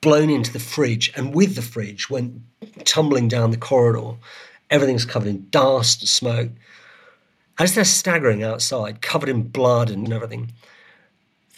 blown 0.00 0.30
into 0.30 0.52
the 0.52 0.60
fridge, 0.60 1.12
and 1.16 1.34
with 1.34 1.54
the 1.54 1.62
fridge 1.62 2.08
went 2.08 2.40
tumbling 2.84 3.28
down 3.28 3.50
the 3.50 3.56
corridor. 3.56 4.16
Everything's 4.70 5.04
covered 5.04 5.28
in 5.28 5.48
dust, 5.50 6.00
and 6.02 6.08
smoke. 6.08 6.50
As 7.58 7.74
they're 7.74 7.84
staggering 7.84 8.44
outside, 8.44 9.02
covered 9.02 9.28
in 9.28 9.42
blood 9.42 9.90
and 9.90 10.12
everything, 10.12 10.52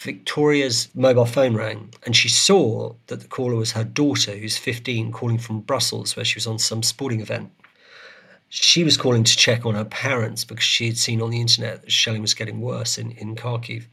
Victoria's 0.01 0.89
mobile 0.95 1.27
phone 1.27 1.55
rang 1.55 1.93
and 2.07 2.17
she 2.17 2.29
saw 2.31 2.95
that 3.09 3.21
the 3.21 3.29
caller 3.29 3.55
was 3.55 3.73
her 3.73 3.85
daughter, 3.85 4.35
who's 4.35 4.57
15, 4.57 5.13
calling 5.13 5.37
from 5.37 5.61
Brussels, 5.61 6.17
where 6.17 6.25
she 6.25 6.37
was 6.37 6.47
on 6.47 6.59
some 6.59 6.83
sporting 6.83 7.21
event. 7.21 7.51
She 8.49 8.83
was 8.83 8.97
calling 8.97 9.25
to 9.25 9.37
check 9.37 9.67
on 9.67 9.75
her 9.75 9.85
parents 9.85 10.45
because 10.45 10.65
she 10.65 10.87
had 10.87 10.97
seen 10.97 11.21
on 11.21 11.29
the 11.29 11.41
internet 11.41 11.83
that 11.83 11.93
shelling 11.93 12.23
was 12.23 12.33
getting 12.33 12.63
worse 12.63 12.97
in, 12.97 13.11
in 13.13 13.37
Kharkiv. 13.37 13.85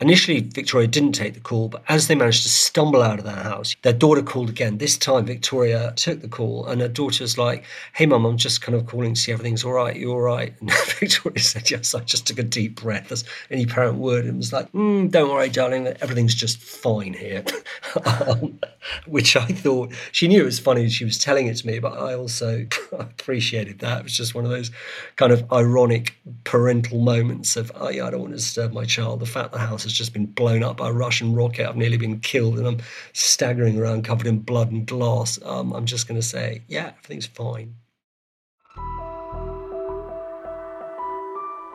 Initially, 0.00 0.40
Victoria 0.40 0.86
didn't 0.86 1.12
take 1.12 1.34
the 1.34 1.40
call, 1.40 1.68
but 1.68 1.82
as 1.88 2.08
they 2.08 2.14
managed 2.14 2.42
to 2.42 2.48
stumble 2.48 3.02
out 3.02 3.18
of 3.18 3.24
their 3.24 3.34
house, 3.34 3.74
their 3.82 3.92
daughter 3.92 4.22
called 4.22 4.48
again. 4.48 4.78
This 4.78 4.98
time, 4.98 5.24
Victoria 5.24 5.92
took 5.96 6.20
the 6.20 6.28
call, 6.28 6.66
and 6.66 6.80
her 6.80 6.88
daughter's 6.88 7.38
like, 7.38 7.64
Hey, 7.94 8.06
mum, 8.06 8.24
I'm 8.24 8.36
just 8.36 8.62
kind 8.62 8.76
of 8.76 8.86
calling 8.86 9.14
to 9.14 9.20
see 9.20 9.32
everything's 9.32 9.64
all 9.64 9.72
right. 9.72 9.96
You 9.96 10.12
all 10.12 10.20
right? 10.20 10.54
And 10.60 10.70
Victoria 10.98 11.38
said, 11.38 11.70
Yes, 11.70 11.94
I 11.94 12.00
just 12.00 12.26
took 12.26 12.38
a 12.38 12.42
deep 12.42 12.80
breath, 12.80 13.10
as 13.12 13.24
any 13.50 13.66
parent 13.66 13.98
would, 13.98 14.24
and 14.24 14.36
was 14.38 14.52
like, 14.52 14.70
mm, 14.72 15.10
Don't 15.10 15.30
worry, 15.30 15.48
darling, 15.48 15.86
everything's 16.00 16.34
just 16.34 16.58
fine 16.58 17.14
here. 17.14 17.44
um, 18.04 18.58
which 19.06 19.36
I 19.36 19.46
thought 19.46 19.92
she 20.12 20.28
knew 20.28 20.42
it 20.42 20.46
was 20.46 20.58
funny. 20.58 20.88
She 20.88 21.04
was 21.04 21.18
telling 21.18 21.46
it 21.46 21.56
to 21.56 21.66
me, 21.66 21.78
but 21.78 21.98
I 21.98 22.14
also 22.14 22.66
appreciated 22.92 23.80
that. 23.80 24.00
It 24.00 24.04
was 24.04 24.16
just 24.16 24.34
one 24.34 24.44
of 24.44 24.50
those 24.50 24.70
kind 25.16 25.32
of 25.32 25.50
ironic 25.52 26.14
parental 26.44 27.00
moments 27.00 27.56
of, 27.56 27.72
Oh, 27.74 27.88
yeah, 27.88 28.06
I 28.06 28.10
don't 28.10 28.20
want 28.20 28.32
to 28.32 28.38
disturb 28.38 28.72
my 28.72 28.84
child. 28.84 29.20
The 29.20 29.26
fact 29.26 29.52
the 29.56 29.66
house 29.66 29.84
has 29.84 29.92
just 29.92 30.12
been 30.12 30.26
blown 30.26 30.62
up 30.62 30.76
by 30.76 30.88
a 30.88 30.92
Russian 30.92 31.34
rocket. 31.34 31.68
I've 31.68 31.76
nearly 31.76 31.96
been 31.96 32.20
killed 32.20 32.58
and 32.58 32.66
I'm 32.66 32.78
staggering 33.12 33.78
around 33.78 34.04
covered 34.04 34.26
in 34.26 34.40
blood 34.40 34.70
and 34.70 34.86
glass. 34.86 35.38
Um, 35.42 35.72
I'm 35.72 35.86
just 35.86 36.06
going 36.06 36.20
to 36.20 36.26
say, 36.26 36.62
yeah, 36.68 36.92
everything's 36.98 37.26
fine. 37.26 37.74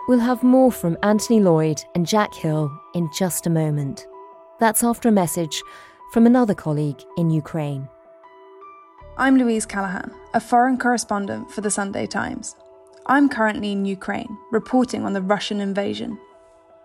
We'll 0.08 0.20
have 0.20 0.44
more 0.44 0.72
from 0.72 0.98
Anthony 1.04 1.40
Lloyd 1.40 1.82
and 1.96 2.06
Jack 2.06 2.34
Hill 2.34 2.72
in 2.94 3.10
just 3.18 3.48
a 3.48 3.50
moment. 3.50 4.06
That's 4.60 4.84
after 4.84 5.10
a 5.10 5.12
message 5.12 5.62
from 6.14 6.26
another 6.26 6.54
colleague 6.54 7.02
in 7.18 7.30
Ukraine. 7.30 7.88
I'm 9.18 9.38
Louise 9.38 9.66
Callaghan, 9.66 10.12
a 10.34 10.40
foreign 10.40 10.78
correspondent 10.78 11.50
for 11.52 11.62
the 11.62 11.72
Sunday 11.72 12.06
Times. 12.06 12.56
I'm 13.08 13.30
currently 13.30 13.72
in 13.72 13.86
Ukraine, 13.86 14.38
reporting 14.52 15.04
on 15.06 15.14
the 15.14 15.22
Russian 15.22 15.62
invasion. 15.62 16.20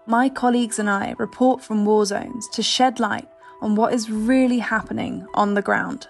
My 0.08 0.28
colleagues 0.28 0.78
and 0.78 0.88
I 0.88 1.16
report 1.18 1.60
from 1.60 1.84
war 1.84 2.04
zones 2.04 2.48
to 2.50 2.62
shed 2.62 3.00
light 3.00 3.28
on 3.60 3.74
what 3.74 3.92
is 3.92 4.08
really 4.08 4.60
happening 4.60 5.26
on 5.34 5.54
the 5.54 5.62
ground. 5.62 6.06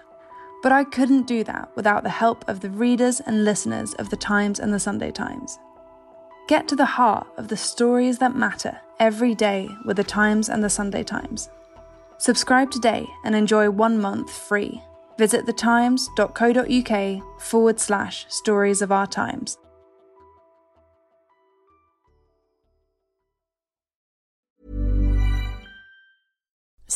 But 0.61 0.71
I 0.71 0.83
couldn't 0.83 1.25
do 1.25 1.43
that 1.45 1.71
without 1.75 2.03
the 2.03 2.09
help 2.09 2.47
of 2.47 2.59
the 2.59 2.69
readers 2.69 3.19
and 3.21 3.43
listeners 3.43 3.95
of 3.95 4.11
the 4.11 4.15
Times 4.15 4.59
and 4.59 4.71
the 4.71 4.79
Sunday 4.79 5.09
Times. 5.09 5.57
Get 6.47 6.67
to 6.67 6.75
the 6.75 6.85
heart 6.85 7.25
of 7.37 7.47
the 7.47 7.57
stories 7.57 8.19
that 8.19 8.35
matter 8.35 8.79
every 8.99 9.33
day 9.33 9.67
with 9.83 9.97
the 9.97 10.03
Times 10.03 10.47
and 10.47 10.63
the 10.63 10.69
Sunday 10.69 11.03
Times. 11.03 11.49
Subscribe 12.19 12.69
today 12.69 13.07
and 13.25 13.35
enjoy 13.35 13.69
one 13.69 13.99
month 13.99 14.31
free. 14.31 14.79
Visit 15.17 15.47
thetimes.co.uk 15.47 17.41
forward 17.41 17.79
slash 17.79 18.27
stories 18.29 18.83
of 18.83 18.91
our 18.91 19.07
times. 19.07 19.57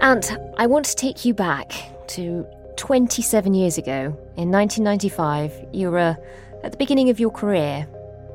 Ant, 0.00 0.36
I 0.56 0.66
want 0.68 0.86
to 0.86 0.94
take 0.94 1.24
you 1.24 1.34
back 1.34 1.72
to 2.08 2.46
27 2.76 3.52
years 3.52 3.78
ago. 3.78 4.16
In 4.36 4.48
1995, 4.48 5.70
you 5.72 5.90
were 5.90 5.98
uh, 5.98 6.14
at 6.62 6.70
the 6.70 6.78
beginning 6.78 7.10
of 7.10 7.18
your 7.18 7.32
career, 7.32 7.88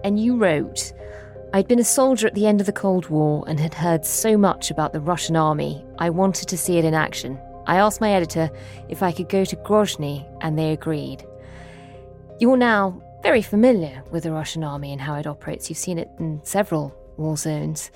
and 0.04 0.19
you 0.19 0.36
wrote, 0.36 0.91
I'd 1.54 1.69
been 1.69 1.80
a 1.80 1.86
soldier 1.86 2.28
at 2.28 2.34
the 2.34 2.47
end 2.47 2.60
of 2.60 2.65
the 2.65 2.73
Cold 2.73 3.08
War 3.08 3.45
and 3.47 3.62
had 3.62 3.73
heard 3.73 4.06
so 4.06 4.36
much 4.38 4.71
about 4.71 4.91
the 4.91 4.99
Russian 4.99 5.38
army, 5.38 5.86
I 5.99 6.10
wanted 6.10 6.49
to 6.49 6.58
see 6.58 6.78
it 6.78 6.84
in 6.84 6.93
action. 6.93 7.39
I 7.65 7.78
asked 7.78 8.02
my 8.02 8.12
editor 8.12 8.52
if 8.89 9.02
I 9.02 9.13
could 9.13 9.30
go 9.30 9.45
to 9.45 9.56
Grozny, 9.56 10.28
and 10.41 10.60
they 10.60 10.73
agreed. 10.73 11.26
You're 12.39 12.58
now 12.58 13.02
very 13.23 13.41
familiar 13.41 14.04
with 14.12 14.23
the 14.23 14.34
Russian 14.34 14.65
army 14.65 14.91
and 14.91 14.99
how 14.99 15.15
it 15.15 15.26
operates. 15.26 15.69
You've 15.69 15.80
seen 15.80 15.97
it 15.97 16.10
in 16.19 16.41
several 16.43 16.93
war 17.15 17.38
zones. 17.38 17.89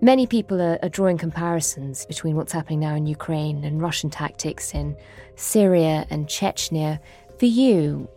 Many 0.00 0.26
people 0.26 0.60
are, 0.60 0.78
are, 0.82 0.90
drawing 0.90 1.16
comparisons 1.16 2.04
between 2.04 2.36
what's 2.36 2.52
happening 2.52 2.80
now 2.80 2.94
in 2.94 3.06
Ukraine 3.06 3.64
and 3.64 3.80
Russian 3.80 4.10
tactics 4.10 4.74
in 4.74 4.94
Syria 5.36 6.06
and 6.10 6.26
Chechnya. 6.26 6.98
For 7.38 7.46
you, 7.46 8.08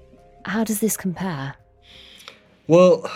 how 0.44 0.66
does 0.66 0.82
this 0.82 0.98
compare? 0.98 1.56
Well, 2.68 3.10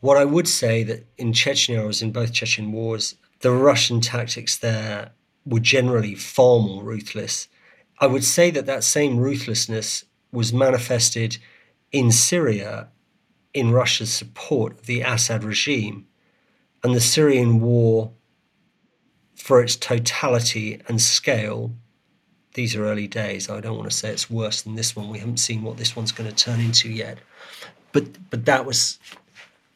what 0.00 0.16
I 0.16 0.24
would 0.24 0.48
say 0.48 0.82
that 0.84 1.06
in 1.18 1.32
Chechnya, 1.32 1.78
or 1.78 2.04
in 2.04 2.10
both 2.10 2.32
Chechen 2.32 2.72
wars, 2.72 3.16
the 3.40 3.52
Russian 3.52 4.00
tactics 4.00 4.56
there 4.56 5.10
were 5.44 5.60
generally 5.60 6.14
far 6.14 6.60
more 6.60 6.82
ruthless. 6.82 7.48
I 8.00 8.06
would 8.06 8.24
say 8.24 8.50
that 8.50 8.64
that 8.64 8.82
same 8.82 9.18
ruthlessness 9.18 10.04
was 10.32 10.54
manifested 10.54 11.36
in 11.92 12.12
Syria 12.12 12.88
in 13.52 13.72
Russia's 13.72 14.12
support 14.12 14.72
of 14.72 14.86
the 14.86 15.02
Assad 15.02 15.44
regime 15.44 16.06
and 16.82 16.94
the 16.94 17.00
Syrian 17.00 17.60
war 17.60 18.12
for 19.34 19.62
its 19.62 19.76
totality 19.76 20.80
and 20.88 21.00
scale. 21.00 21.72
These 22.54 22.74
are 22.76 22.84
early 22.84 23.06
days. 23.06 23.48
I 23.48 23.60
don't 23.60 23.76
want 23.76 23.90
to 23.90 23.96
say 23.96 24.10
it's 24.10 24.30
worse 24.30 24.62
than 24.62 24.74
this 24.74 24.96
one. 24.96 25.08
We 25.08 25.18
haven't 25.18 25.38
seen 25.38 25.62
what 25.62 25.76
this 25.76 25.94
one's 25.94 26.12
going 26.12 26.28
to 26.28 26.36
turn 26.36 26.60
into 26.60 26.90
yet. 26.90 27.18
But 27.92 28.30
but 28.30 28.44
that 28.44 28.66
was 28.66 28.98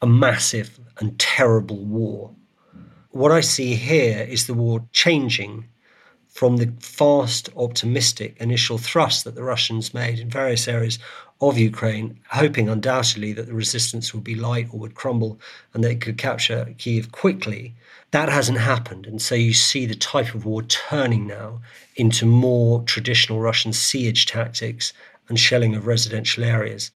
a 0.01 0.07
massive 0.07 0.79
and 0.99 1.17
terrible 1.19 1.83
war. 1.85 2.31
What 3.11 3.31
I 3.31 3.41
see 3.41 3.75
here 3.75 4.25
is 4.29 4.45
the 4.45 4.53
war 4.53 4.85
changing 4.91 5.65
from 6.27 6.57
the 6.57 6.73
fast, 6.79 7.49
optimistic 7.55 8.35
initial 8.41 8.77
thrust 8.77 9.23
that 9.23 9.35
the 9.35 9.43
Russians 9.43 9.93
made 9.93 10.19
in 10.19 10.29
various 10.29 10.67
areas 10.67 10.99
of 11.41 11.57
Ukraine, 11.57 12.19
hoping 12.29 12.69
undoubtedly 12.69 13.33
that 13.33 13.47
the 13.47 13.53
resistance 13.53 14.13
would 14.13 14.23
be 14.23 14.35
light 14.35 14.67
or 14.71 14.79
would 14.79 14.95
crumble 14.95 15.39
and 15.73 15.83
they 15.83 15.95
could 15.95 16.17
capture 16.17 16.73
Kiev 16.77 17.11
quickly. 17.11 17.73
That 18.11 18.29
hasn't 18.29 18.59
happened. 18.59 19.05
And 19.05 19.21
so 19.21 19.35
you 19.35 19.53
see 19.53 19.85
the 19.85 19.95
type 19.95 20.33
of 20.33 20.45
war 20.45 20.61
turning 20.63 21.27
now 21.27 21.59
into 21.97 22.25
more 22.25 22.83
traditional 22.83 23.41
Russian 23.41 23.73
siege 23.73 24.25
tactics 24.25 24.93
and 25.27 25.39
shelling 25.39 25.75
of 25.75 25.87
residential 25.87 26.43
areas. 26.43 26.91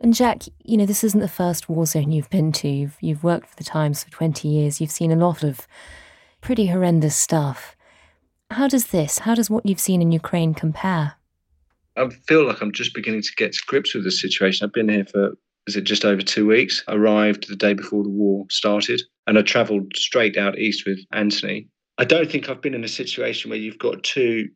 And 0.00 0.14
Jack, 0.14 0.44
you 0.64 0.76
know, 0.76 0.86
this 0.86 1.04
isn't 1.04 1.20
the 1.20 1.28
first 1.28 1.68
war 1.68 1.84
zone 1.84 2.12
you've 2.12 2.30
been 2.30 2.52
to. 2.52 2.68
You've, 2.68 2.96
you've 3.00 3.24
worked 3.24 3.48
for 3.48 3.56
the 3.56 3.64
Times 3.64 4.04
for 4.04 4.10
20 4.10 4.48
years. 4.48 4.80
You've 4.80 4.90
seen 4.90 5.10
a 5.10 5.16
lot 5.16 5.42
of 5.42 5.66
pretty 6.40 6.68
horrendous 6.68 7.16
stuff. 7.16 7.76
How 8.50 8.66
does 8.66 8.88
this, 8.88 9.20
how 9.20 9.34
does 9.34 9.50
what 9.50 9.66
you've 9.66 9.80
seen 9.80 10.00
in 10.00 10.10
Ukraine 10.10 10.54
compare? 10.54 11.14
I 11.96 12.08
feel 12.26 12.46
like 12.46 12.60
I'm 12.60 12.72
just 12.72 12.94
beginning 12.94 13.22
to 13.22 13.32
get 13.36 13.52
to 13.52 13.62
grips 13.66 13.94
with 13.94 14.04
the 14.04 14.10
situation. 14.10 14.64
I've 14.64 14.72
been 14.72 14.88
here 14.88 15.04
for, 15.04 15.32
is 15.66 15.76
it 15.76 15.84
just 15.84 16.04
over 16.04 16.22
two 16.22 16.46
weeks? 16.46 16.82
Arrived 16.88 17.48
the 17.48 17.56
day 17.56 17.74
before 17.74 18.02
the 18.02 18.10
war 18.10 18.46
started, 18.50 19.02
and 19.26 19.38
I 19.38 19.42
travelled 19.42 19.92
straight 19.96 20.36
out 20.36 20.58
east 20.58 20.86
with 20.86 21.00
Anthony. 21.12 21.68
I 21.98 22.04
don't 22.04 22.30
think 22.30 22.48
I've 22.48 22.62
been 22.62 22.74
in 22.74 22.84
a 22.84 22.88
situation 22.88 23.50
where 23.50 23.58
you've 23.58 23.78
got 23.78 24.02
two 24.02 24.48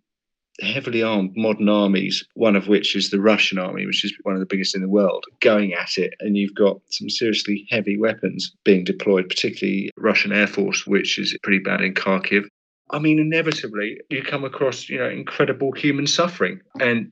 heavily 0.61 1.03
armed 1.03 1.33
modern 1.37 1.69
armies, 1.69 2.25
one 2.35 2.57
of 2.57 2.69
which 2.69 2.95
is 2.95 3.11
the 3.11 3.21
Russian 3.21 3.59
army, 3.59 3.87
which 3.87 4.05
is 4.05 4.17
one 4.23 4.35
of 4.35 4.41
the 4.41 4.47
biggest 4.47 4.75
in 4.75 4.83
the 4.83 4.89
world, 4.89 5.25
going 5.41 5.75
at 5.75 5.99
it. 5.99 6.15
And 6.21 6.37
you've 6.37 6.55
got 6.55 6.81
some 6.91 7.11
seriously 7.11 7.67
heavy 7.71 7.99
weapons 7.99 8.55
being 8.65 8.85
deployed, 8.85 9.29
particularly 9.29 9.91
Russian 9.99 10.33
Air 10.33 10.47
Force, 10.47 10.87
which 10.87 11.19
is 11.19 11.37
pretty 11.43 11.59
bad 11.59 11.81
in 11.81 11.95
Kharkiv. 11.95 12.45
I 12.91 12.99
mean, 12.99 13.19
inevitably 13.19 14.01
you 14.11 14.23
come 14.23 14.45
across, 14.45 14.89
you 14.89 14.99
know, 14.99 15.09
incredible 15.09 15.73
human 15.73 16.07
suffering. 16.07 16.61
And, 16.81 17.11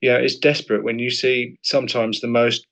yeah, 0.00 0.16
it's 0.16 0.36
desperate 0.36 0.84
when 0.84 0.98
you 0.98 1.10
see 1.10 1.58
sometimes 1.62 2.20
the 2.20 2.28
most 2.28 2.66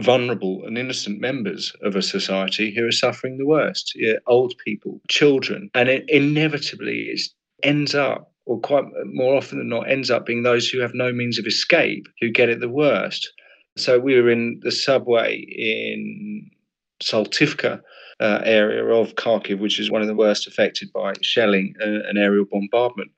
vulnerable 0.00 0.62
and 0.66 0.78
innocent 0.78 1.20
members 1.20 1.72
of 1.82 1.94
a 1.96 2.02
society 2.02 2.74
who 2.74 2.86
are 2.86 2.92
suffering 2.92 3.36
the 3.36 3.46
worst 3.46 3.92
yeah, 3.94 4.14
old 4.26 4.54
people, 4.64 5.00
children. 5.08 5.70
And 5.74 5.88
it 5.88 6.04
inevitably 6.08 7.08
it 7.10 7.20
ends 7.62 7.94
up, 7.94 8.32
or 8.46 8.58
quite 8.58 8.84
more 9.04 9.36
often 9.36 9.58
than 9.58 9.68
not, 9.68 9.90
ends 9.90 10.10
up 10.10 10.26
being 10.26 10.42
those 10.42 10.68
who 10.68 10.80
have 10.80 10.94
no 10.94 11.12
means 11.12 11.38
of 11.38 11.46
escape 11.46 12.06
who 12.20 12.30
get 12.30 12.48
it 12.48 12.60
the 12.60 12.68
worst. 12.68 13.30
So 13.76 13.98
we 13.98 14.20
were 14.20 14.30
in 14.30 14.60
the 14.62 14.72
subway 14.72 15.38
in 15.38 16.50
Saltivka 17.02 17.80
uh, 18.22 18.40
area 18.44 18.84
of 18.84 19.16
Kharkiv, 19.16 19.58
which 19.58 19.80
is 19.80 19.90
one 19.90 20.00
of 20.00 20.06
the 20.06 20.14
worst 20.14 20.46
affected 20.46 20.92
by 20.92 21.12
shelling 21.22 21.74
uh, 21.80 22.08
and 22.08 22.16
aerial 22.16 22.44
bombardment. 22.44 23.10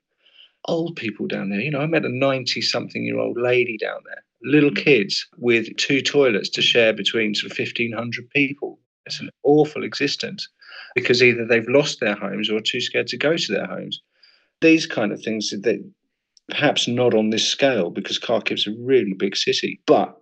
Old 0.67 0.95
people 0.95 1.27
down 1.27 1.49
there, 1.49 1.59
you 1.59 1.69
know, 1.69 1.81
I 1.81 1.85
met 1.85 2.05
a 2.05 2.09
90 2.09 2.59
something 2.61 3.05
year 3.05 3.19
old 3.19 3.37
lady 3.37 3.77
down 3.77 3.99
there, 4.03 4.23
little 4.41 4.71
kids 4.71 5.27
with 5.37 5.77
two 5.77 6.01
toilets 6.01 6.49
to 6.49 6.61
share 6.63 6.91
between 6.91 7.35
sort 7.35 7.51
of 7.51 7.57
1,500 7.57 8.29
people. 8.31 8.79
It's 9.05 9.19
an 9.19 9.29
awful 9.43 9.83
existence 9.83 10.49
because 10.95 11.21
either 11.21 11.45
they've 11.45 11.69
lost 11.69 11.99
their 11.99 12.15
homes 12.15 12.49
or 12.49 12.57
are 12.57 12.61
too 12.61 12.81
scared 12.81 13.07
to 13.07 13.17
go 13.17 13.37
to 13.37 13.51
their 13.51 13.67
homes. 13.67 14.01
These 14.61 14.87
kind 14.87 15.11
of 15.11 15.21
things 15.21 15.51
that 15.51 15.91
perhaps 16.49 16.87
not 16.87 17.13
on 17.13 17.29
this 17.29 17.47
scale 17.47 17.91
because 17.91 18.17
Kharkiv's 18.17 18.65
a 18.65 18.75
really 18.79 19.13
big 19.13 19.37
city, 19.37 19.81
but 19.85 20.19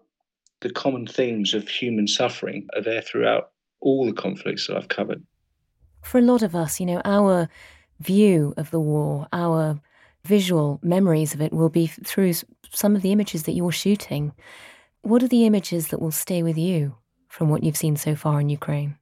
the 0.60 0.72
common 0.72 1.08
themes 1.08 1.54
of 1.54 1.70
human 1.70 2.08
suffering 2.08 2.68
are 2.76 2.82
there 2.82 3.02
throughout 3.02 3.52
all 3.84 4.06
the 4.06 4.14
conflicts 4.14 4.68
that 4.68 4.78
I've 4.78 4.88
covered. 4.88 5.24
For 6.02 6.18
a 6.18 6.22
lot 6.22 6.42
of 6.42 6.56
us, 6.56 6.80
you 6.80 6.86
know, 6.86 7.02
our 7.06 7.48
view 8.00 8.54
of 8.58 8.72
the 8.72 8.80
war, 8.80 9.28
our 9.32 9.80
visual 10.26 10.80
memories 10.82 11.34
of 11.34 11.42
it 11.42 11.54
will 11.54 11.70
be 11.70 11.88
through 11.88 12.34
some 12.72 12.96
of 12.96 13.02
the 13.02 13.12
images 13.12 13.44
that 13.44 13.54
you're 13.54 13.72
shooting. 13.72 14.34
What 15.02 15.22
are 15.22 15.28
the 15.28 15.46
images 15.46 15.90
that 15.90 16.02
will 16.02 16.12
stay 16.12 16.44
with 16.44 16.58
you 16.58 16.96
from 17.28 17.50
what 17.50 17.64
you've 17.64 17.78
seen 17.78 17.96
so 17.96 18.16
far 18.16 18.40
in 18.40 18.50
Ukraine? 18.50 18.98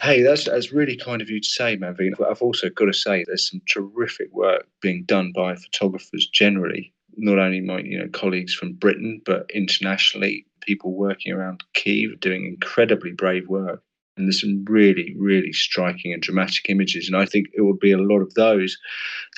Hey, 0.00 0.22
that's 0.22 0.44
that's 0.44 0.72
really 0.72 0.96
kind 0.96 1.20
of 1.20 1.28
you 1.28 1.40
to 1.40 1.48
say, 1.48 1.76
Manveen. 1.76 2.12
I've 2.24 2.42
also 2.42 2.68
got 2.68 2.84
to 2.84 2.92
say 2.92 3.24
there's 3.26 3.50
some 3.50 3.60
terrific 3.68 4.28
work 4.32 4.68
being 4.80 5.04
done 5.04 5.32
by 5.34 5.56
photographers 5.56 6.28
generally. 6.32 6.92
Not 7.16 7.38
only 7.38 7.60
my 7.60 7.80
you 7.80 7.98
know 7.98 8.08
colleagues 8.12 8.54
from 8.54 8.74
Britain, 8.74 9.20
but 9.24 9.50
internationally, 9.52 10.46
people 10.60 10.94
working 10.94 11.32
around 11.32 11.64
Kiev 11.74 12.20
doing 12.20 12.46
incredibly 12.46 13.10
brave 13.10 13.48
work. 13.48 13.82
And 14.18 14.26
there's 14.26 14.40
some 14.40 14.64
really, 14.68 15.14
really 15.18 15.52
striking 15.52 16.12
and 16.12 16.22
dramatic 16.22 16.68
images. 16.68 17.08
And 17.08 17.16
I 17.16 17.24
think 17.24 17.46
it 17.54 17.62
will 17.62 17.76
be 17.76 17.92
a 17.92 17.98
lot 17.98 18.20
of 18.20 18.34
those 18.34 18.76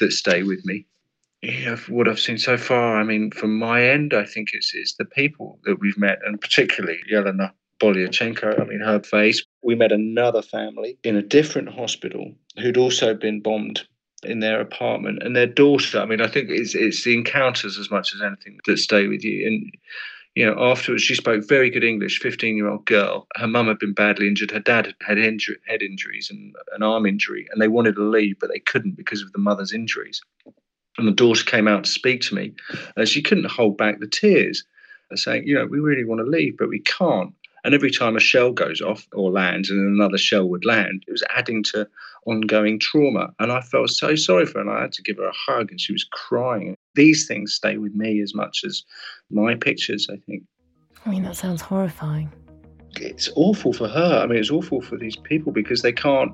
that 0.01 0.13
stay 0.13 0.43
with 0.43 0.65
me. 0.65 0.87
Yeah, 1.43 1.77
what 1.89 2.09
I've 2.09 2.21
seen 2.21 2.37
so 2.37 2.59
far, 2.59 3.01
I 3.01 3.05
mean, 3.05 3.31
from 3.31 3.59
my 3.59 3.83
end, 3.83 4.13
I 4.13 4.25
think 4.25 4.51
it's 4.53 4.75
it's 4.75 4.95
the 4.97 5.07
people 5.07 5.59
that 5.65 5.81
we've 5.81 5.97
met, 5.97 6.19
and 6.27 6.39
particularly 6.39 6.99
Yelena 7.11 7.53
Bolyachenko. 7.81 8.61
I 8.61 8.65
mean, 8.65 8.81
her 8.81 9.01
face. 9.03 9.43
We 9.63 9.75
met 9.75 9.91
another 9.91 10.43
family 10.43 10.99
in 11.03 11.17
a 11.17 11.23
different 11.23 11.71
hospital 11.71 12.35
who'd 12.59 12.77
also 12.77 13.15
been 13.15 13.41
bombed 13.41 13.87
in 14.23 14.41
their 14.41 14.61
apartment, 14.61 15.23
and 15.23 15.35
their 15.35 15.47
daughter. 15.47 15.99
I 15.99 16.05
mean, 16.05 16.21
I 16.21 16.27
think 16.27 16.51
it's 16.51 16.75
it's 16.75 17.05
the 17.05 17.15
encounters 17.15 17.79
as 17.79 17.91
much 17.91 18.15
as 18.15 18.21
anything 18.21 18.59
that 18.67 18.79
stay 18.79 19.07
with 19.07 19.25
you. 19.25 19.47
And 19.47 19.73
you 20.35 20.47
know, 20.47 20.57
afterwards 20.59 21.03
she 21.03 21.15
spoke 21.15 21.47
very 21.47 21.71
good 21.71 21.85
English, 21.85 22.21
15 22.21 22.57
year 22.57 22.69
old 22.69 22.87
girl. 22.87 23.27
Her 23.37 23.47
mum 23.47 23.67
had 23.67 23.79
been 23.79 23.93
badly 23.93 24.29
injured. 24.29 24.51
Her 24.51 24.61
dad 24.61 24.87
had 24.87 24.95
had 25.01 25.19
injury, 25.19 25.57
head 25.67 25.83
injuries 25.83 26.31
and 26.31 26.55
an 26.73 26.83
arm 26.83 27.07
injury, 27.07 27.49
and 27.51 27.61
they 27.61 27.69
wanted 27.69 27.97
to 27.97 28.03
leave, 28.03 28.39
but 28.39 28.51
they 28.51 28.61
couldn't 28.61 28.97
because 28.97 29.23
of 29.23 29.33
the 29.33 29.39
mother's 29.39 29.73
injuries. 29.73 30.21
And 30.99 31.09
the 31.09 31.13
daughter 31.13 31.45
came 31.45 31.67
out 31.67 31.85
to 31.85 31.91
speak 31.91 32.21
to 32.23 32.35
me, 32.35 32.53
and 32.97 33.09
she 33.09 33.23
couldn't 33.23 33.51
hold 33.51 33.77
back 33.77 34.01
the 34.01 34.07
tears, 34.07 34.65
saying, 35.15 35.47
you 35.47 35.55
know, 35.55 35.67
we 35.67 35.81
really 35.81 36.05
want 36.05 36.21
to 36.21 36.31
leave, 36.31 36.57
but 36.57 36.69
we 36.69 36.81
can't. 36.81 37.33
And 37.65 37.75
every 37.75 37.91
time 37.91 38.17
a 38.17 38.21
shell 38.21 38.53
goes 38.53 38.81
off 38.81 39.07
or 39.13 39.31
lands 39.31 39.71
and 39.71 39.79
another 39.79 40.19
shell 40.19 40.49
would 40.49 40.65
land, 40.65 41.05
it 41.07 41.13
was 41.13 41.25
adding 41.37 41.63
to 41.65 41.87
ongoing 42.27 42.79
trauma. 42.79 43.33
And 43.39 43.53
I 43.53 43.61
felt 43.61 43.91
so 43.91 44.15
sorry 44.15 44.47
for 44.47 44.59
her. 44.59 44.61
And 44.61 44.71
I 44.71 44.83
had 44.83 44.93
to 44.93 45.03
give 45.03 45.19
her 45.19 45.27
a 45.27 45.33
hug 45.33 45.71
and 45.71 45.81
she 45.81 45.93
was 45.93 46.05
crying. 46.05 46.77
These 46.95 47.27
things 47.27 47.55
stay 47.55 47.77
with 47.77 47.95
me 47.95 48.21
as 48.21 48.35
much 48.35 48.63
as 48.65 48.83
my 49.31 49.55
pictures, 49.55 50.09
I 50.11 50.17
think. 50.27 50.43
I 51.07 51.11
mean, 51.11 51.23
that 51.23 51.37
sounds 51.37 51.63
horrifying. 51.63 52.33
It's 52.97 53.31
awful 53.37 53.73
for 53.73 53.89
her. 53.89 54.21
I 54.23 54.27
mean, 54.27 54.39
it's 54.39 54.51
awful 54.51 54.81
for 54.81 54.97
these 54.97 55.17
people 55.17 55.53
because 55.53 55.83
they 55.83 55.93
can't 55.93 56.33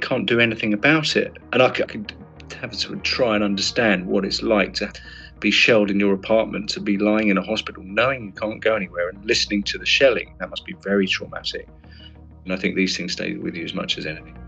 can't 0.00 0.26
do 0.26 0.40
anything 0.40 0.72
about 0.72 1.14
it. 1.14 1.36
And 1.52 1.62
I 1.62 1.70
could 1.70 2.12
have 2.60 2.72
to 2.72 2.96
try 2.96 3.36
and 3.36 3.44
understand 3.44 4.06
what 4.06 4.24
it's 4.24 4.42
like 4.42 4.74
to 4.74 4.92
be 5.42 5.50
shelled 5.50 5.90
in 5.90 6.00
your 6.00 6.14
apartment, 6.14 6.70
to 6.70 6.80
be 6.80 6.96
lying 6.96 7.28
in 7.28 7.36
a 7.36 7.42
hospital, 7.42 7.82
knowing 7.82 8.24
you 8.24 8.32
can't 8.32 8.62
go 8.62 8.74
anywhere, 8.74 9.10
and 9.10 9.22
listening 9.26 9.62
to 9.64 9.76
the 9.76 9.84
shelling. 9.84 10.34
That 10.38 10.48
must 10.48 10.64
be 10.64 10.74
very 10.82 11.06
traumatic. 11.06 11.68
And 12.44 12.52
I 12.52 12.56
think 12.56 12.76
these 12.76 12.96
things 12.96 13.12
stay 13.12 13.34
with 13.34 13.54
you 13.54 13.64
as 13.64 13.74
much 13.74 13.98
as 13.98 14.06
anything. 14.06 14.38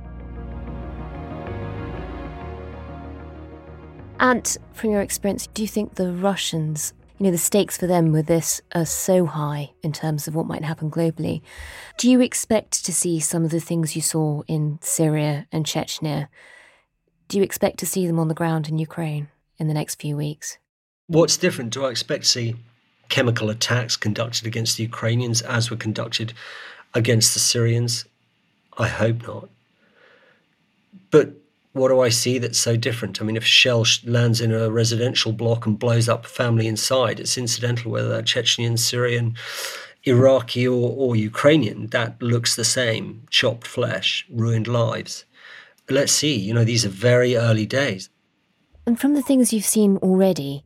And 4.21 4.57
from 4.73 4.91
your 4.91 5.03
experience, 5.03 5.49
do 5.49 5.63
you 5.63 5.69
think 5.69 5.97
the 5.97 6.13
Russians, 6.13 6.95
you 7.19 7.25
know, 7.25 7.33
the 7.33 7.39
stakes 7.39 7.77
for 7.77 7.87
them 7.87 8.13
with 8.13 8.27
this 8.27 8.63
are 8.75 8.87
so 8.87 9.27
high 9.27 9.73
in 9.83 9.93
terms 9.93 10.27
of 10.27 10.35
what 10.35 10.47
might 10.47 10.65
happen 10.65 10.91
globally? 10.91 11.43
Do 11.99 12.11
you 12.11 12.21
expect 12.21 12.85
to 12.87 12.93
see 12.95 13.21
some 13.21 13.45
of 13.45 13.51
the 13.51 13.61
things 13.61 13.97
you 13.97 14.03
saw 14.03 14.43
in 14.47 14.79
Syria 14.81 15.47
and 15.53 15.67
Chechnya? 15.67 16.29
Do 17.29 17.37
you 17.37 17.43
expect 17.43 17.79
to 17.81 17.87
see 17.87 18.07
them 18.07 18.19
on 18.19 18.29
the 18.29 18.35
ground 18.35 18.69
in 18.69 18.79
Ukraine 18.79 19.29
in 19.59 19.67
the 19.67 19.75
next 19.75 20.01
few 20.01 20.17
weeks? 20.17 20.59
What's 21.07 21.37
different? 21.37 21.73
Do 21.73 21.85
I 21.85 21.91
expect 21.91 22.25
to 22.25 22.29
see 22.29 22.57
chemical 23.09 23.51
attacks 23.51 23.97
conducted 23.97 24.47
against 24.47 24.77
the 24.77 24.85
Ukrainians 24.85 25.43
as 25.43 25.71
were 25.71 25.77
conducted 25.77 26.33
against 26.95 27.35
the 27.35 27.41
Syrians? 27.41 28.07
I 28.79 28.89
hope 28.89 29.27
not. 29.27 29.49
But 31.11 31.35
what 31.73 31.89
do 31.89 32.01
I 32.01 32.09
see 32.09 32.39
that's 32.39 32.59
so 32.59 32.77
different? 32.77 33.21
I 33.21 33.25
mean, 33.25 33.37
if 33.37 33.45
shell 33.45 33.85
lands 34.05 34.41
in 34.41 34.53
a 34.53 34.71
residential 34.71 35.33
block 35.33 35.67
and 35.67 35.79
blows 35.79 36.09
up 36.09 36.25
a 36.25 36.29
family 36.29 36.67
inside, 36.67 37.21
it's 37.21 37.37
incidental 37.37 37.91
whether 37.91 38.09
they're 38.09 38.77
Syrian, 38.77 39.37
Iraqi, 40.05 40.67
or, 40.67 40.95
or 40.97 41.17
Ukrainian. 41.17 41.89
That 41.89 42.23
looks 42.23 42.57
the 42.57 42.65
same 42.65 43.27
chopped 43.29 43.67
flesh, 43.67 44.27
ruined 44.31 44.69
lives. 44.69 45.25
Let's 45.91 46.13
see, 46.13 46.35
you 46.35 46.55
know, 46.55 46.65
these 46.65 46.87
are 46.87 46.91
very 47.11 47.37
early 47.37 47.67
days. 47.67 48.09
And 48.87 48.99
from 48.99 49.15
the 49.15 49.23
things 49.23 49.53
you've 49.53 49.65
seen 49.65 49.97
already, 49.99 50.65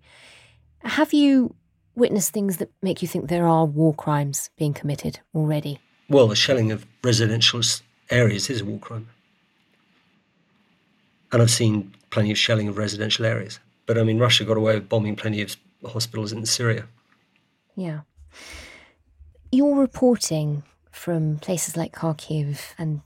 have 0.83 1.13
you 1.13 1.55
witnessed 1.95 2.33
things 2.33 2.59
that 2.59 2.71
make 2.83 3.03
you 3.03 3.09
think 3.09 3.29
there 3.29 3.47
are 3.47 3.65
war 3.65 3.95
crimes 3.95 4.51
being 4.57 4.73
committed 4.73 5.21
already? 5.35 5.81
Well, 6.09 6.29
the 6.29 6.37
shelling 6.37 6.73
of 6.73 6.87
residential 7.03 7.61
areas 8.11 8.49
is 8.49 8.61
a 8.61 8.65
war 8.65 8.79
crime. 8.79 9.09
And 11.33 11.43
I've 11.43 11.51
seen 11.51 11.95
plenty 12.11 12.31
of 12.31 12.39
shelling 12.39 12.69
of 12.69 12.79
residential 12.79 13.27
areas. 13.27 13.61
But 13.87 13.99
I 13.99 14.03
mean, 14.03 14.19
Russia 14.19 14.45
got 14.45 14.57
away 14.57 14.75
with 14.75 14.89
bombing 14.89 15.17
plenty 15.17 15.43
of 15.43 15.57
hospitals 15.85 16.33
in 16.33 16.45
Syria. 16.47 16.87
Yeah. 17.77 18.01
Your 19.53 19.79
reporting 19.79 20.63
from 20.91 21.39
places 21.39 21.77
like 21.77 21.93
Kharkiv 21.93 22.61
and 22.79 23.03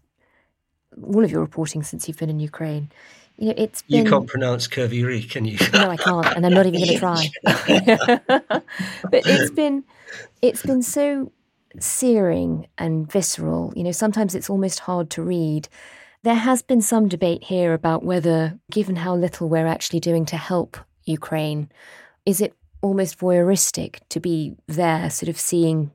all 1.02 1.24
of 1.24 1.30
your 1.30 1.40
reporting 1.40 1.82
since 1.82 2.06
you've 2.06 2.18
been 2.18 2.30
in 2.30 2.40
Ukraine, 2.40 2.90
you 3.37 3.49
know, 3.49 3.55
it's 3.57 3.83
been... 3.83 4.05
You 4.05 4.11
can't 4.11 4.27
pronounce 4.27 4.68
Kryvyi 4.68 5.03
Rih, 5.03 5.29
can 5.29 5.45
you? 5.45 5.59
no, 5.73 5.90
I 5.90 5.97
can't, 5.97 6.27
and 6.37 6.47
I'm 6.47 6.53
not 6.53 6.66
even 6.66 6.81
going 6.81 6.92
to 6.92 6.99
try. 6.99 7.29
but 9.05 9.23
it's 9.27 9.51
been, 9.51 9.85
it's 10.40 10.62
been 10.62 10.83
so 10.83 11.33
searing 11.79 12.66
and 12.79 13.11
visceral. 13.11 13.73
You 13.75 13.85
know, 13.85 13.92
sometimes 13.92 14.35
it's 14.35 14.51
almost 14.51 14.81
hard 14.81 15.11
to 15.11 15.23
read. 15.23 15.68
There 16.23 16.35
has 16.35 16.62
been 16.62 16.81
some 16.81 17.09
debate 17.09 17.45
here 17.45 17.75
about 17.75 18.05
whether, 18.05 18.59
given 18.71 18.97
how 18.97 19.16
little 19.16 19.49
we're 19.49 19.66
actually 19.66 20.01
doing 20.01 20.25
to 20.27 20.37
help 20.37 20.77
Ukraine, 21.05 21.71
is 22.25 22.40
it 22.40 22.55
almost 22.81 23.18
voyeuristic 23.18 23.99
to 24.11 24.21
be 24.21 24.57
there, 24.66 25.11
sort 25.11 25.29
of 25.29 25.38
seeing 25.38 25.90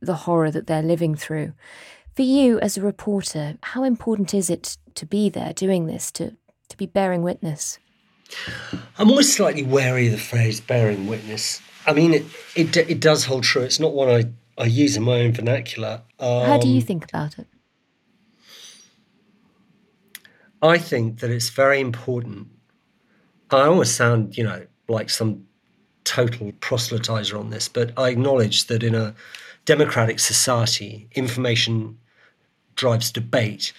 the 0.00 0.14
horror 0.14 0.50
that 0.50 0.66
they're 0.66 0.82
living 0.82 1.14
through? 1.14 1.52
For 2.16 2.22
you 2.22 2.58
as 2.60 2.76
a 2.76 2.82
reporter, 2.82 3.58
how 3.62 3.84
important 3.84 4.34
is 4.34 4.50
it 4.50 4.76
to 4.94 5.06
be 5.06 5.28
there 5.28 5.52
doing 5.52 5.86
this, 5.86 6.10
to, 6.12 6.36
to 6.74 6.78
be 6.78 6.86
bearing 6.86 7.22
witness? 7.22 7.78
I'm 8.98 9.10
always 9.10 9.34
slightly 9.34 9.62
wary 9.62 10.06
of 10.06 10.12
the 10.12 10.18
phrase 10.18 10.60
bearing 10.60 11.06
witness. 11.06 11.62
I 11.86 11.92
mean, 11.92 12.14
it, 12.14 12.24
it, 12.56 12.76
it 12.76 13.00
does 13.00 13.24
hold 13.24 13.44
true. 13.44 13.62
It's 13.62 13.78
not 13.78 13.92
one 13.92 14.08
I, 14.08 14.24
I 14.60 14.66
use 14.66 14.96
in 14.96 15.02
my 15.04 15.20
own 15.20 15.32
vernacular. 15.32 16.02
Um, 16.18 16.46
how 16.46 16.58
do 16.58 16.68
you 16.68 16.80
um, 16.80 16.86
think 16.86 17.04
about 17.04 17.38
it? 17.38 17.46
I 20.62 20.78
think 20.78 21.20
that 21.20 21.30
it's 21.30 21.50
very 21.50 21.80
important. 21.80 22.48
I 23.50 23.66
almost 23.66 23.96
sound, 23.96 24.36
you 24.36 24.44
know, 24.44 24.66
like 24.88 25.10
some 25.10 25.46
total 26.04 26.52
proselytizer 26.52 27.38
on 27.38 27.50
this, 27.50 27.68
but 27.68 27.92
I 27.98 28.08
acknowledge 28.08 28.66
that 28.66 28.82
in 28.82 28.94
a 28.94 29.14
democratic 29.66 30.18
society, 30.18 31.08
information 31.12 31.98
drives 32.74 33.12
debate, 33.12 33.72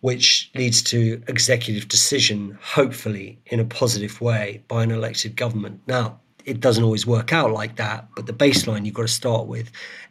which 0.00 0.50
leads 0.54 0.82
to 0.82 1.22
executive 1.26 1.88
decision, 1.88 2.58
hopefully 2.62 3.38
in 3.46 3.60
a 3.60 3.64
positive 3.64 4.20
way, 4.20 4.62
by 4.68 4.82
an 4.82 4.90
elected 4.90 5.36
government. 5.36 5.80
Now, 5.86 6.20
it 6.44 6.60
doesn't 6.60 6.84
always 6.84 7.06
work 7.06 7.32
out 7.32 7.52
like 7.52 7.76
that, 7.76 8.08
but 8.16 8.26
the 8.26 8.32
baseline 8.32 8.84
you've 8.84 8.94
got 8.94 9.02
to 9.02 9.08
start 9.08 9.46
with 9.46 9.70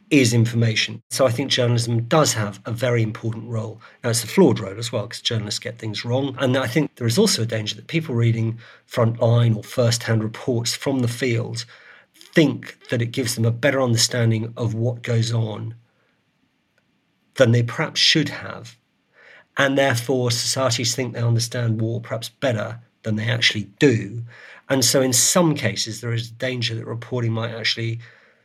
is 0.10 0.34
information. 0.34 1.02
So 1.10 1.26
I 1.26 1.32
think 1.32 1.52
journalism 1.52 2.04
does 2.04 2.34
have 2.34 2.62
a 2.66 2.72
very 2.72 3.02
important 3.02 3.50
role. 3.50 3.82
Now, 4.04 4.12
it's 4.12 4.24
a 4.24 4.28
flawed 4.28 4.60
role 4.60 4.78
as 4.78 4.92
well, 4.92 5.08
because 5.08 5.22
journalists 5.22 5.60
get 5.60 5.80
things 5.80 6.06
wrong. 6.06 6.36
And 6.40 6.56
I 6.58 6.68
think 6.68 6.96
there 6.96 7.08
is 7.08 7.18
also 7.18 7.42
a 7.42 7.46
danger 7.46 7.76
that 7.76 7.88
people 7.88 8.16
reading 8.16 8.60
frontline 8.90 9.56
or 9.56 9.64
first 9.64 10.04
hand 10.04 10.24
reports 10.24 10.76
from 10.76 11.00
the 11.00 11.08
field 11.08 11.66
think 12.14 12.78
that 12.90 13.02
it 13.02 13.08
gives 13.08 13.36
them 13.36 13.46
a 13.46 13.52
better 13.52 13.82
understanding 13.82 14.54
of 14.56 14.74
what 14.74 15.02
goes 15.02 15.34
on 15.34 15.76
than 17.36 17.52
they 17.52 17.64
perhaps 17.64 18.00
should 18.00 18.30
have. 18.30 18.78
And 19.58 19.78
therefore, 19.78 20.32
societies 20.32 20.96
think 20.96 21.14
they 21.14 21.22
understand 21.22 21.82
war 21.82 22.00
perhaps 22.00 22.30
better 22.30 22.80
than 23.04 23.16
they 23.16 23.30
actually 23.30 23.70
do. 23.80 24.24
And 24.70 24.84
so, 24.84 25.02
in 25.02 25.14
some 25.14 25.56
cases, 25.56 26.02
there 26.02 26.14
is 26.14 26.30
a 26.30 26.34
danger 26.34 26.76
that 26.76 26.86
reporting 26.86 27.32
might 27.32 27.54
actually 27.54 28.00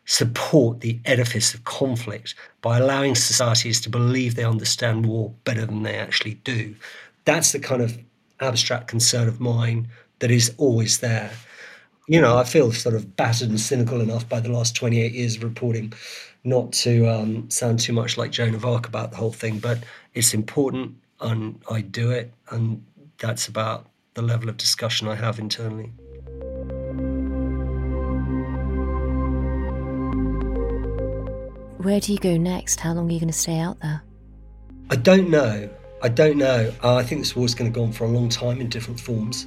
support 0.04 0.80
the 0.80 0.98
edifice 1.04 1.54
of 1.54 1.64
conflict 1.64 2.34
by 2.60 2.78
allowing 2.78 3.14
societies 3.14 3.80
to 3.80 3.88
believe 3.88 4.34
they 4.34 4.44
understand 4.44 5.06
war 5.06 5.32
better 5.44 5.64
than 5.66 5.82
they 5.82 5.94
actually 5.94 6.34
do. 6.44 6.74
That's 7.24 7.52
the 7.52 7.60
kind 7.60 7.82
of 7.82 7.98
abstract 8.40 8.88
concern 8.88 9.28
of 9.28 9.40
mine 9.40 9.88
that 10.18 10.30
is 10.30 10.54
always 10.58 10.98
there. 10.98 11.30
You 12.08 12.20
know, 12.20 12.36
I 12.36 12.44
feel 12.44 12.72
sort 12.72 12.96
of 12.96 13.16
battered 13.16 13.50
and 13.50 13.60
cynical 13.60 14.00
enough 14.00 14.28
by 14.28 14.40
the 14.40 14.50
last 14.50 14.74
28 14.74 15.12
years 15.12 15.36
of 15.36 15.44
reporting 15.44 15.92
not 16.44 16.72
to 16.72 17.06
um, 17.06 17.48
sound 17.48 17.78
too 17.78 17.92
much 17.92 18.18
like 18.18 18.32
Joan 18.32 18.54
of 18.54 18.64
Arc 18.64 18.88
about 18.88 19.12
the 19.12 19.16
whole 19.16 19.32
thing, 19.32 19.58
but 19.60 19.78
it's 20.14 20.34
important 20.34 20.96
and 21.22 21.60
I 21.70 21.80
do 21.80 22.10
it, 22.10 22.32
and 22.50 22.84
that's 23.18 23.48
about 23.48 23.86
the 24.14 24.22
level 24.22 24.48
of 24.48 24.56
discussion 24.56 25.08
I 25.08 25.14
have 25.14 25.38
internally. 25.38 25.92
Where 31.78 31.98
do 31.98 32.12
you 32.12 32.18
go 32.18 32.36
next? 32.36 32.80
How 32.80 32.92
long 32.92 33.08
are 33.08 33.12
you 33.12 33.18
going 33.18 33.32
to 33.32 33.38
stay 33.38 33.58
out 33.58 33.80
there? 33.80 34.02
I 34.90 34.96
don't 34.96 35.30
know. 35.30 35.68
I 36.02 36.08
don't 36.08 36.36
know. 36.36 36.72
Uh, 36.82 36.96
I 36.96 37.02
think 37.02 37.20
this 37.22 37.34
war's 37.34 37.54
going 37.54 37.72
to 37.72 37.74
go 37.74 37.84
on 37.84 37.92
for 37.92 38.04
a 38.04 38.08
long 38.08 38.28
time 38.28 38.60
in 38.60 38.68
different 38.68 39.00
forms. 39.00 39.46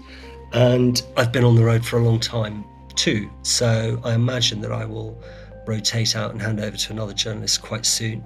And 0.51 1.01
I've 1.17 1.31
been 1.31 1.43
on 1.43 1.55
the 1.55 1.63
road 1.63 1.85
for 1.85 1.97
a 1.97 2.03
long 2.03 2.19
time 2.19 2.65
too. 2.95 3.29
So 3.43 4.01
I 4.03 4.13
imagine 4.13 4.61
that 4.61 4.71
I 4.71 4.85
will 4.85 5.21
rotate 5.67 6.15
out 6.15 6.31
and 6.31 6.41
hand 6.41 6.59
over 6.59 6.77
to 6.77 6.93
another 6.93 7.13
journalist 7.13 7.61
quite 7.61 7.85
soon. 7.85 8.23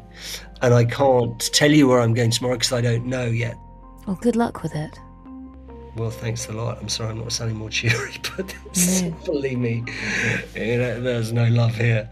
And 0.62 0.74
I 0.74 0.86
can't 0.86 1.40
tell 1.54 1.72
you 1.72 1.88
where 1.88 2.00
I'm 2.00 2.14
going 2.14 2.32
tomorrow 2.32 2.56
because 2.56 2.74
I 2.74 2.82
don't 2.82 3.06
know 3.06 3.26
yet. 3.26 3.56
Well, 4.06 4.18
good 4.22 4.36
luck 4.36 4.64
with 4.64 4.76
it. 4.76 5.00
Well, 5.96 6.12
thanks 6.12 6.48
a 6.48 6.54
lot. 6.54 6.80
I'm 6.80 6.90
sorry 6.90 7.12
I'm 7.12 7.20
not 7.20 7.32
sounding 7.32 7.58
more 7.58 7.70
cheery, 7.70 8.14
but 8.38 8.56
no. 8.76 9.12
believe 9.26 9.60
me, 9.60 9.84
you 10.56 10.78
know, 10.78 11.02
there's 11.02 11.34
no 11.34 11.48
love 11.48 11.76
here. 11.76 12.10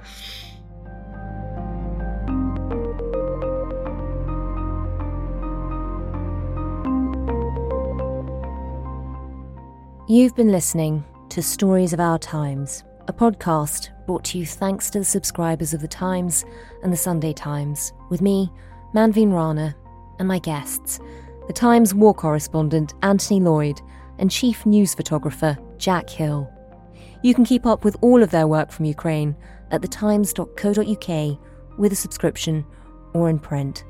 You've 10.10 10.36
been 10.36 10.54
listening 10.54 11.04
to 11.30 11.44
Stories 11.44 11.92
of 11.92 12.00
Our 12.00 12.18
Times, 12.18 12.86
a 13.08 13.14
podcast 13.14 13.90
brought 14.06 14.26
to 14.26 14.38
you 14.38 14.46
thanks 14.46 14.90
to 14.90 15.00
the 15.00 15.06
subscribers 15.06 15.74
of 15.74 15.82
The 15.82 15.88
Times 15.88 16.44
and 16.84 16.92
The 16.92 16.98
Sunday 16.98 17.32
Times, 17.32 17.94
with 18.10 18.22
me, 18.22 18.52
Manveen 18.94 19.32
Rana, 19.32 19.76
and 20.20 20.28
my 20.28 20.40
guests, 20.40 21.00
The 21.48 21.54
Times 21.54 21.94
war 21.94 22.14
correspondent 22.14 22.94
Anthony 23.04 23.40
Lloyd 23.40 23.80
and 24.20 24.30
chief 24.30 24.66
news 24.66 24.94
photographer 24.94 25.58
Jack 25.78 26.10
Hill. 26.10 26.52
You 27.24 27.34
can 27.34 27.46
keep 27.46 27.66
up 27.66 27.86
with 27.86 27.96
all 28.02 28.22
of 28.22 28.32
their 28.32 28.48
work 28.48 28.72
from 28.72 28.86
Ukraine 28.86 29.36
at 29.72 29.82
thetimes.co.uk 29.82 31.40
with 31.78 31.92
a 31.92 31.96
subscription 31.96 32.66
or 33.14 33.30
in 33.30 33.40
print. 33.40 33.86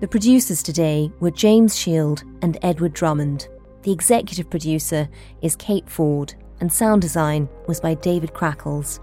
The 0.00 0.08
producers 0.08 0.62
today 0.62 1.10
were 1.20 1.30
James 1.30 1.78
Shield 1.78 2.22
and 2.42 2.58
Edward 2.60 2.92
Drummond. 2.92 3.48
The 3.84 3.92
executive 3.92 4.50
producer 4.50 5.08
is 5.42 5.56
Kate 5.56 5.88
Ford, 5.88 6.34
and 6.60 6.72
sound 6.72 7.02
design 7.02 7.48
was 7.68 7.80
by 7.80 7.94
David 7.94 8.32
Crackles. 8.32 8.98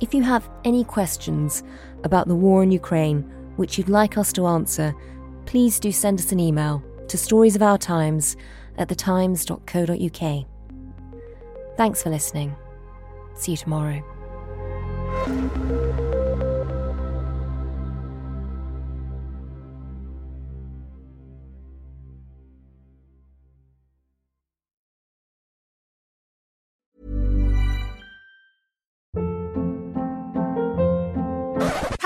If 0.00 0.12
you 0.12 0.22
have 0.22 0.50
any 0.64 0.84
questions 0.84 1.62
about 2.04 2.28
the 2.28 2.34
war 2.34 2.62
in 2.62 2.70
Ukraine 2.70 3.22
which 3.56 3.78
you'd 3.78 3.88
like 3.88 4.18
us 4.18 4.34
to 4.34 4.46
answer, 4.46 4.94
please 5.46 5.80
do 5.80 5.90
send 5.90 6.20
us 6.20 6.30
an 6.30 6.38
email 6.38 6.84
to 7.08 7.16
storiesofourtimes 7.16 8.36
at 8.76 8.88
thetimes.co.uk. 8.88 10.46
Thanks 11.78 12.02
for 12.02 12.10
listening. 12.10 12.54
See 13.34 13.52
you 13.52 13.56
tomorrow. 13.56 14.02